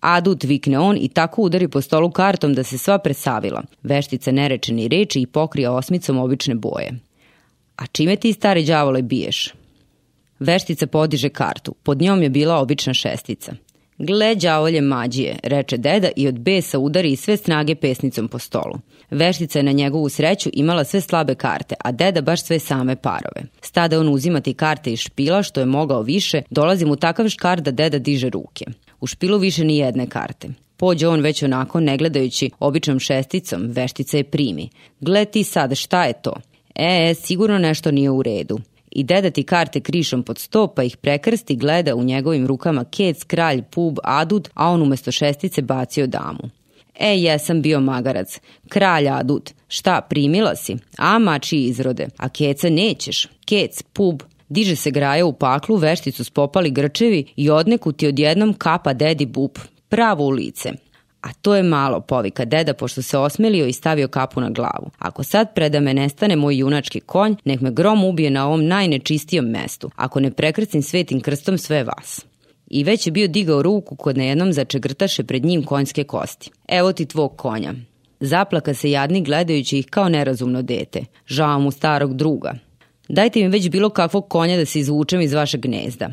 Adut 0.00 0.44
vikne 0.44 0.78
on 0.78 0.96
i 1.00 1.08
tako 1.08 1.42
udari 1.42 1.68
po 1.68 1.80
stolu 1.80 2.10
kartom 2.10 2.54
da 2.54 2.62
se 2.62 2.78
sva 2.78 2.98
presavila. 2.98 3.62
Veštica 3.82 4.32
ne 4.32 4.48
reče 4.48 4.72
ni 4.72 4.88
reči 4.88 5.20
i 5.20 5.26
pokrija 5.26 5.72
osmicom 5.72 6.18
obične 6.18 6.54
boje. 6.54 6.92
A 7.76 7.86
čime 7.86 8.16
ti 8.16 8.32
stari 8.32 8.64
đavole 8.64 9.02
biješ? 9.02 9.54
Veštica 10.40 10.86
podiže 10.86 11.28
kartu. 11.28 11.74
Pod 11.82 12.00
njom 12.02 12.22
je 12.22 12.30
bila 12.30 12.58
obična 12.58 12.94
šestica. 12.94 13.52
Gle 13.98 14.34
đavolje 14.34 14.80
mađije, 14.80 15.38
reče 15.42 15.76
deda 15.76 16.08
i 16.16 16.28
od 16.28 16.38
besa 16.38 16.78
udari 16.78 17.16
sve 17.16 17.36
snage 17.36 17.74
pesnicom 17.74 18.28
po 18.28 18.38
stolu. 18.38 18.74
Veštica 19.10 19.58
je 19.58 19.62
na 19.62 19.72
njegovu 19.72 20.08
sreću 20.08 20.50
imala 20.52 20.84
sve 20.84 21.00
slabe 21.00 21.34
karte, 21.34 21.74
a 21.84 21.92
deda 21.92 22.20
baš 22.20 22.44
sve 22.44 22.58
same 22.58 22.96
parove. 22.96 23.42
Stade 23.60 23.98
on 23.98 24.08
uzimati 24.08 24.54
karte 24.54 24.92
iz 24.92 24.98
špila, 24.98 25.42
što 25.42 25.60
je 25.60 25.66
mogao 25.66 26.02
više, 26.02 26.42
dolazi 26.50 26.84
mu 26.84 26.96
takav 26.96 27.28
škar 27.28 27.60
da 27.60 27.70
deda 27.70 27.98
diže 27.98 28.28
ruke. 28.30 28.64
U 29.00 29.06
špilu 29.06 29.38
više 29.38 29.64
ni 29.64 29.76
jedne 29.76 30.06
karte. 30.06 30.48
Pođe 30.76 31.08
on 31.08 31.20
već 31.20 31.42
onako, 31.42 31.80
ne 31.80 31.96
gledajući 31.96 32.50
običnom 32.58 32.98
šesticom, 32.98 33.62
veštica 33.66 34.16
je 34.16 34.24
primi. 34.24 34.68
Gle 35.00 35.24
ti 35.24 35.44
sad, 35.44 35.76
šta 35.76 36.04
je 36.04 36.12
to? 36.22 36.34
E, 36.74 37.14
sigurno 37.14 37.58
nešto 37.58 37.90
nije 37.90 38.10
u 38.10 38.22
redu 38.22 38.60
i 38.90 39.04
deda 39.04 39.30
ti 39.30 39.42
karte 39.42 39.80
krišom 39.80 40.22
pod 40.22 40.38
sto 40.38 40.66
pa 40.66 40.82
ih 40.82 40.96
prekrsti 40.96 41.56
gleda 41.56 41.94
u 41.94 42.04
njegovim 42.04 42.46
rukama 42.46 42.84
kec, 42.84 43.24
kralj, 43.24 43.62
pub, 43.70 43.98
adut, 44.04 44.48
a 44.54 44.70
on 44.70 44.82
umesto 44.82 45.12
šestice 45.12 45.62
bacio 45.62 46.06
damu. 46.06 46.50
E, 46.98 47.18
jesam 47.18 47.62
bio 47.62 47.80
magarac. 47.80 48.40
Kralj 48.68 49.08
adut. 49.08 49.50
Šta, 49.68 50.00
primila 50.00 50.56
si? 50.56 50.76
A, 50.98 51.18
mači 51.18 51.56
izrode. 51.56 52.08
A 52.16 52.28
keca 52.28 52.68
nećeš. 52.68 53.28
Kec, 53.44 53.82
pub, 53.82 54.22
Diže 54.50 54.76
se 54.76 54.90
graja 54.90 55.26
u 55.26 55.32
paklu, 55.32 55.76
vešticu 55.76 56.24
spopali 56.24 56.70
grčevi 56.70 57.24
i 57.36 57.50
odneku 57.50 57.92
ti 57.92 58.08
odjednom 58.08 58.54
kapa 58.54 58.92
dedi 58.92 59.26
bub. 59.26 59.50
Pravo 59.88 60.24
u 60.24 60.30
lice. 60.30 60.72
A 61.20 61.32
to 61.32 61.54
je 61.54 61.62
malo, 61.62 62.00
povika 62.00 62.44
deda, 62.44 62.74
pošto 62.74 63.02
se 63.02 63.18
osmelio 63.18 63.66
i 63.66 63.72
stavio 63.72 64.08
kapu 64.08 64.40
na 64.40 64.50
glavu. 64.50 64.90
Ako 64.98 65.22
sad 65.22 65.54
preda 65.54 65.80
me 65.80 65.94
nestane 65.94 66.36
moj 66.36 66.58
junački 66.58 67.00
konj, 67.00 67.34
nek 67.44 67.60
me 67.60 67.70
grom 67.70 68.04
ubije 68.04 68.30
na 68.30 68.46
ovom 68.46 68.66
najnečistijom 68.66 69.46
mestu, 69.46 69.90
ako 69.96 70.20
ne 70.20 70.30
prekrcim 70.30 70.82
svetim 70.82 71.20
krstom 71.20 71.58
sve 71.58 71.84
vas. 71.84 72.26
I 72.66 72.84
već 72.84 73.06
je 73.06 73.10
bio 73.10 73.28
digao 73.28 73.62
ruku 73.62 73.96
kod 73.96 74.18
na 74.18 74.24
jednom 74.24 74.52
začegrtaše 74.52 75.24
pred 75.24 75.44
njim 75.44 75.62
konjske 75.64 76.04
kosti. 76.04 76.50
Evo 76.68 76.92
ti 76.92 77.06
tvog 77.06 77.36
konja. 77.36 77.74
Zaplaka 78.20 78.74
se 78.74 78.90
jadni 78.90 79.22
gledajući 79.22 79.78
ih 79.78 79.86
kao 79.86 80.08
nerazumno 80.08 80.62
dete. 80.62 81.04
Žao 81.26 81.60
mu 81.60 81.70
starog 81.70 82.16
druga. 82.16 82.54
Dajte 83.08 83.40
mi 83.40 83.48
već 83.48 83.68
bilo 83.70 83.90
kakvog 83.90 84.28
konja 84.28 84.56
da 84.56 84.64
se 84.64 84.80
izvučem 84.80 85.20
iz 85.20 85.32
vašeg 85.32 85.60
gnezda. 85.60 86.10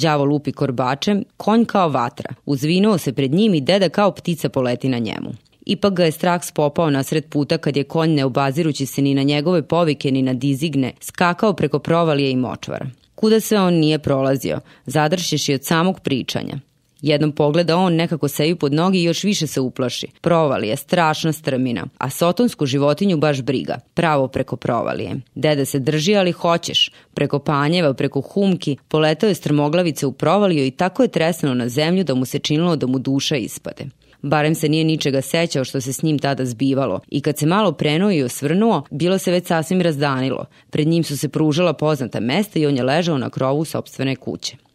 Đavo 0.00 0.24
lupi 0.24 0.52
korbačem, 0.52 1.24
konj 1.36 1.64
kao 1.64 1.88
vatra, 1.88 2.34
uzvinuo 2.46 2.98
se 2.98 3.12
pred 3.12 3.32
njim 3.32 3.54
i 3.54 3.60
deda 3.60 3.88
kao 3.88 4.12
ptica 4.12 4.48
poleti 4.48 4.88
na 4.88 4.98
njemu. 4.98 5.30
Ipak 5.66 5.94
ga 5.94 6.04
je 6.04 6.12
strah 6.12 6.44
spopao 6.44 6.90
nasred 6.90 7.24
puta 7.28 7.58
kad 7.58 7.76
je 7.76 7.84
konj 7.84 8.10
ne 8.10 8.24
obazirući 8.24 8.86
se 8.86 9.02
ni 9.02 9.14
na 9.14 9.22
njegove 9.22 9.62
povike 9.62 10.10
ni 10.10 10.22
na 10.22 10.32
dizigne, 10.32 10.92
skakao 11.00 11.52
preko 11.52 11.78
provalije 11.78 12.30
i 12.30 12.36
močvara. 12.36 12.86
Kuda 13.14 13.40
se 13.40 13.58
on 13.58 13.74
nije 13.74 13.98
prolazio, 13.98 14.60
zadršeš 14.86 15.48
i 15.48 15.54
od 15.54 15.64
samog 15.64 16.00
pričanja. 16.00 16.58
Jednom 17.06 17.32
pogleda 17.32 17.76
on 17.76 17.94
nekako 17.94 18.28
sebi 18.28 18.54
pod 18.54 18.72
nogi 18.72 18.98
i 18.98 19.04
još 19.04 19.24
više 19.24 19.46
se 19.46 19.60
uplaši. 19.60 20.06
Provalije, 20.20 20.76
strašna 20.76 21.32
strmina, 21.32 21.86
a 21.98 22.10
sotonsku 22.10 22.66
životinju 22.66 23.16
baš 23.16 23.42
briga. 23.42 23.78
Pravo 23.94 24.28
preko 24.28 24.56
provalije. 24.56 25.20
Deda 25.34 25.64
se 25.64 25.78
drži, 25.78 26.16
ali 26.16 26.32
hoćeš. 26.32 26.90
Preko 27.14 27.38
panjeva, 27.38 27.94
preko 27.94 28.20
humki, 28.20 28.76
poletao 28.88 29.28
je 29.28 29.34
strmoglavice 29.34 30.06
u 30.06 30.12
provaliju 30.12 30.66
i 30.66 30.70
tako 30.70 31.02
je 31.02 31.08
tresano 31.08 31.54
na 31.54 31.68
zemlju 31.68 32.04
da 32.04 32.14
mu 32.14 32.24
se 32.24 32.38
činilo 32.38 32.76
da 32.76 32.86
mu 32.86 32.98
duša 32.98 33.36
ispade. 33.36 33.84
Barem 34.22 34.54
se 34.54 34.68
nije 34.68 34.84
ničega 34.84 35.20
sećao 35.20 35.64
što 35.64 35.80
se 35.80 35.92
s 35.92 36.02
njim 36.02 36.18
tada 36.18 36.44
zbivalo 36.44 37.00
i 37.08 37.20
kad 37.20 37.38
se 37.38 37.46
malo 37.46 37.72
prenuo 37.72 38.10
i 38.10 38.22
osvrnuo, 38.22 38.82
bilo 38.90 39.18
se 39.18 39.30
već 39.32 39.46
sasvim 39.46 39.80
razdanilo. 39.80 40.44
Pred 40.70 40.88
njim 40.88 41.04
su 41.04 41.18
se 41.18 41.28
pružala 41.28 41.72
poznata 41.72 42.20
mesta 42.20 42.58
i 42.58 42.66
on 42.66 42.76
je 42.76 42.82
ležao 42.82 43.18
na 43.18 43.30
krovu 43.30 43.64
sobstvene 43.64 44.16
kuće. 44.16 44.65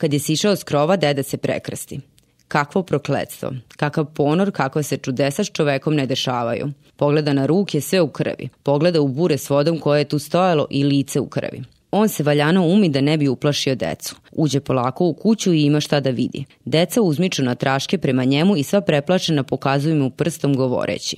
Kad 0.00 0.12
je 0.12 0.18
sišao 0.18 0.56
s 0.56 0.64
krova, 0.64 0.96
deda 0.96 1.22
se 1.22 1.36
prekrsti. 1.36 2.00
Kakvo 2.48 2.82
prokledstvo, 2.82 3.50
kakav 3.76 4.04
ponor, 4.04 4.50
kakva 4.52 4.82
se 4.82 4.96
čudesa 4.96 5.44
s 5.44 5.50
čovekom 5.52 5.94
ne 5.94 6.06
dešavaju. 6.06 6.70
Pogleda 6.96 7.32
na 7.32 7.46
ruke, 7.46 7.80
sve 7.80 8.00
u 8.00 8.08
krvi. 8.08 8.48
Pogleda 8.62 9.00
u 9.00 9.08
bure 9.08 9.38
s 9.38 9.50
vodom 9.50 9.78
koje 9.78 10.00
je 10.00 10.08
tu 10.08 10.18
stojalo 10.18 10.66
i 10.70 10.84
lice 10.84 11.20
u 11.20 11.26
krvi. 11.26 11.62
On 11.90 12.08
se 12.08 12.22
valjano 12.22 12.66
umi 12.66 12.88
da 12.88 13.00
ne 13.00 13.18
bi 13.18 13.28
uplašio 13.28 13.74
decu. 13.74 14.16
Uđe 14.32 14.60
polako 14.60 15.04
u 15.04 15.14
kuću 15.14 15.52
i 15.52 15.62
ima 15.62 15.80
šta 15.80 16.00
da 16.00 16.10
vidi. 16.10 16.44
Deca 16.64 17.02
uzmiču 17.02 17.42
na 17.42 17.54
traške 17.54 17.98
prema 17.98 18.24
njemu 18.24 18.56
i 18.56 18.62
sva 18.62 18.80
preplašena 18.80 19.42
pokazuju 19.42 19.96
mu 19.96 20.10
prstom 20.10 20.56
govoreći. 20.56 21.16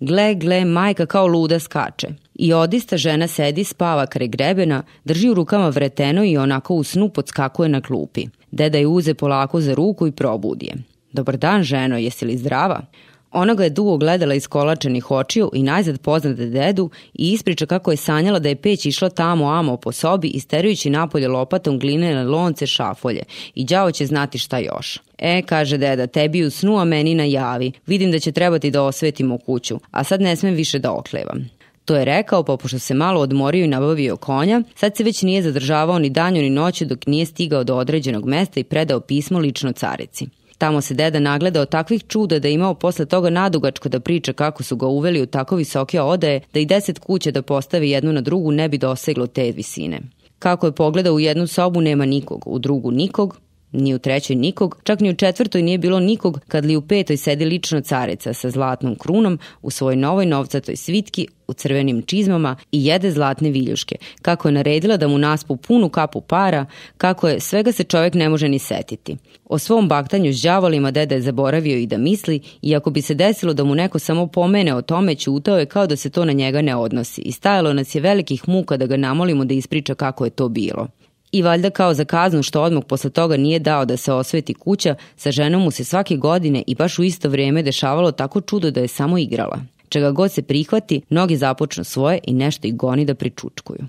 Gle, 0.00 0.34
gle, 0.34 0.64
majka 0.64 1.06
kao 1.06 1.26
luda 1.26 1.58
skače. 1.58 2.08
I 2.34 2.52
odista 2.52 2.96
žena 2.96 3.26
sedi, 3.26 3.64
spava 3.64 4.06
kraj 4.06 4.28
grebena, 4.28 4.82
drži 5.04 5.28
u 5.30 5.34
rukama 5.34 5.68
vreteno 5.68 6.24
i 6.24 6.36
onako 6.36 6.74
u 6.74 6.84
snu 6.84 7.08
podskakuje 7.08 7.68
na 7.68 7.80
klupi. 7.80 8.26
Deda 8.50 8.78
je 8.78 8.86
uze 8.86 9.14
polako 9.14 9.60
za 9.60 9.74
ruku 9.74 10.06
i 10.06 10.12
probudi 10.12 10.66
je. 10.66 10.74
Dobar 11.12 11.36
dan, 11.36 11.62
ženo, 11.62 11.98
jesi 11.98 12.24
li 12.24 12.36
zdrava? 12.36 12.80
Ona 13.34 13.54
ga 13.54 13.64
je 13.64 13.70
dugo 13.70 13.96
gledala 13.96 14.34
iz 14.34 14.46
kolačenih 14.46 15.10
očiju 15.10 15.50
i 15.54 15.62
najzad 15.62 16.00
poznate 16.00 16.46
dedu 16.46 16.90
i 17.14 17.32
ispriča 17.32 17.66
kako 17.66 17.90
je 17.90 17.96
sanjala 17.96 18.38
da 18.38 18.48
je 18.48 18.56
peć 18.56 18.86
išla 18.86 19.10
tamo 19.10 19.50
amo 19.50 19.76
po 19.76 19.92
sobi 19.92 20.28
isterujući 20.28 20.90
napolje 20.90 21.28
lopatom 21.28 21.78
glinene 21.78 22.24
lonce 22.24 22.66
šafolje 22.66 23.22
i 23.54 23.64
đavo 23.64 23.90
će 23.90 24.06
znati 24.06 24.38
šta 24.38 24.58
još. 24.58 25.00
E, 25.18 25.42
kaže 25.42 25.78
deda, 25.78 26.06
tebi 26.06 26.44
u 26.44 26.50
snu, 26.50 26.78
a 26.78 26.84
meni 26.84 27.14
na 27.14 27.24
javi. 27.24 27.72
Vidim 27.86 28.10
da 28.10 28.18
će 28.18 28.32
trebati 28.32 28.70
da 28.70 28.82
osvetimo 28.82 29.38
kuću, 29.38 29.80
a 29.90 30.04
sad 30.04 30.20
ne 30.20 30.36
smem 30.36 30.54
više 30.54 30.78
da 30.78 30.92
oklevam. 30.92 31.48
To 31.84 31.96
je 31.96 32.04
rekao, 32.04 32.42
pa 32.42 32.56
pošto 32.56 32.78
se 32.78 32.94
malo 32.94 33.20
odmorio 33.20 33.64
i 33.64 33.68
nabavio 33.68 34.16
konja, 34.16 34.62
sad 34.74 34.96
se 34.96 35.04
već 35.04 35.22
nije 35.22 35.42
zadržavao 35.42 35.98
ni 35.98 36.10
danju 36.10 36.42
ni 36.42 36.50
noću 36.50 36.84
dok 36.84 37.06
nije 37.06 37.26
stigao 37.26 37.64
do 37.64 37.76
određenog 37.76 38.24
mesta 38.24 38.60
i 38.60 38.64
predao 38.64 39.00
pismo 39.00 39.38
lično 39.38 39.72
carici. 39.72 40.26
Tamo 40.58 40.80
se 40.80 40.94
deda 40.94 41.18
nagledao 41.18 41.64
takvih 41.64 42.04
čuda 42.08 42.38
da 42.38 42.48
je 42.48 42.54
imao 42.54 42.74
posle 42.74 43.06
toga 43.06 43.30
nadugačko 43.30 43.88
da 43.88 44.00
priča 44.00 44.32
kako 44.32 44.62
su 44.62 44.76
ga 44.76 44.86
uveli 44.86 45.22
u 45.22 45.26
tako 45.26 45.56
visoke 45.56 46.00
odaje 46.00 46.40
da 46.52 46.60
i 46.60 46.66
deset 46.66 46.98
kuća 46.98 47.30
da 47.30 47.42
postavi 47.42 47.90
jednu 47.90 48.12
na 48.12 48.20
drugu 48.20 48.50
ne 48.50 48.68
bi 48.68 48.78
doseglo 48.78 49.26
te 49.26 49.52
visine. 49.52 50.00
Kako 50.38 50.66
je 50.66 50.72
pogledao 50.72 51.14
u 51.14 51.20
jednu 51.20 51.46
sobu 51.46 51.80
nema 51.80 52.04
nikog, 52.04 52.42
u 52.46 52.58
drugu 52.58 52.90
nikog, 52.90 53.38
Ni 53.74 53.94
u 53.94 53.98
trećoj 53.98 54.36
nikog, 54.36 54.80
čak 54.84 55.00
ni 55.00 55.10
u 55.10 55.16
četvrtoj 55.16 55.62
nije 55.62 55.78
bilo 55.78 56.00
nikog 56.00 56.40
kad 56.48 56.64
li 56.64 56.76
u 56.76 56.82
petoj 56.82 57.16
sedi 57.16 57.44
lično 57.44 57.80
careca 57.80 58.32
sa 58.32 58.50
zlatnom 58.50 58.96
krunom 58.96 59.38
u 59.62 59.70
svojoj 59.70 59.96
novoj 59.96 60.26
novcatoj 60.26 60.76
svitki 60.76 61.26
u 61.48 61.52
crvenim 61.52 62.02
čizmama 62.02 62.56
i 62.72 62.84
jede 62.84 63.10
zlatne 63.10 63.50
viljuške, 63.50 63.96
kako 64.22 64.48
je 64.48 64.52
naredila 64.52 64.96
da 64.96 65.08
mu 65.08 65.18
naspu 65.18 65.56
punu 65.56 65.88
kapu 65.88 66.20
para, 66.20 66.66
kako 66.96 67.28
je 67.28 67.40
svega 67.40 67.72
se 67.72 67.84
čovek 67.84 68.14
ne 68.14 68.28
može 68.28 68.48
ni 68.48 68.58
setiti. 68.58 69.16
O 69.44 69.58
svom 69.58 69.88
baktanju 69.88 70.32
s 70.32 70.42
đavolima 70.42 70.90
deda 70.90 71.14
je 71.14 71.20
zaboravio 71.20 71.76
i 71.76 71.86
da 71.86 71.98
misli, 71.98 72.40
i 72.62 72.76
ako 72.76 72.90
bi 72.90 73.02
se 73.02 73.14
desilo 73.14 73.54
da 73.54 73.64
mu 73.64 73.74
neko 73.74 73.98
samo 73.98 74.26
pomene 74.26 74.74
o 74.74 74.82
tome, 74.82 75.14
ćutao 75.14 75.58
je 75.58 75.66
kao 75.66 75.86
da 75.86 75.96
se 75.96 76.10
to 76.10 76.24
na 76.24 76.32
njega 76.32 76.62
ne 76.62 76.76
odnosi 76.76 77.20
i 77.20 77.32
stajalo 77.32 77.72
nas 77.72 77.94
je 77.94 78.00
velikih 78.00 78.48
muka 78.48 78.76
da 78.76 78.86
ga 78.86 78.96
namolimo 78.96 79.44
da 79.44 79.54
ispriča 79.54 79.94
kako 79.94 80.24
je 80.24 80.30
to 80.30 80.48
bilo. 80.48 80.88
I 81.34 81.42
valjda 81.42 81.70
kao 81.70 81.94
za 81.94 82.04
kaznu 82.04 82.42
što 82.42 82.62
odmah 82.62 82.84
posle 82.88 83.10
toga 83.10 83.36
nije 83.36 83.58
dao 83.58 83.84
da 83.84 83.96
se 83.96 84.12
osveti 84.12 84.54
kuća, 84.54 84.94
sa 85.16 85.30
ženom 85.30 85.62
mu 85.62 85.70
se 85.70 85.84
svake 85.84 86.16
godine 86.16 86.62
i 86.66 86.74
baš 86.74 86.98
u 86.98 87.02
isto 87.02 87.28
vrijeme 87.28 87.62
dešavalo 87.62 88.12
tako 88.12 88.40
čudo 88.40 88.70
da 88.70 88.80
je 88.80 88.88
samo 88.88 89.18
igrala. 89.18 89.58
Čega 89.88 90.10
god 90.10 90.32
se 90.32 90.42
prihvati, 90.42 91.00
mnogi 91.10 91.36
započnu 91.36 91.84
svoje 91.84 92.18
i 92.24 92.32
nešto 92.32 92.66
ih 92.66 92.76
goni 92.76 93.04
da 93.04 93.14
pričučkuju. 93.14 93.86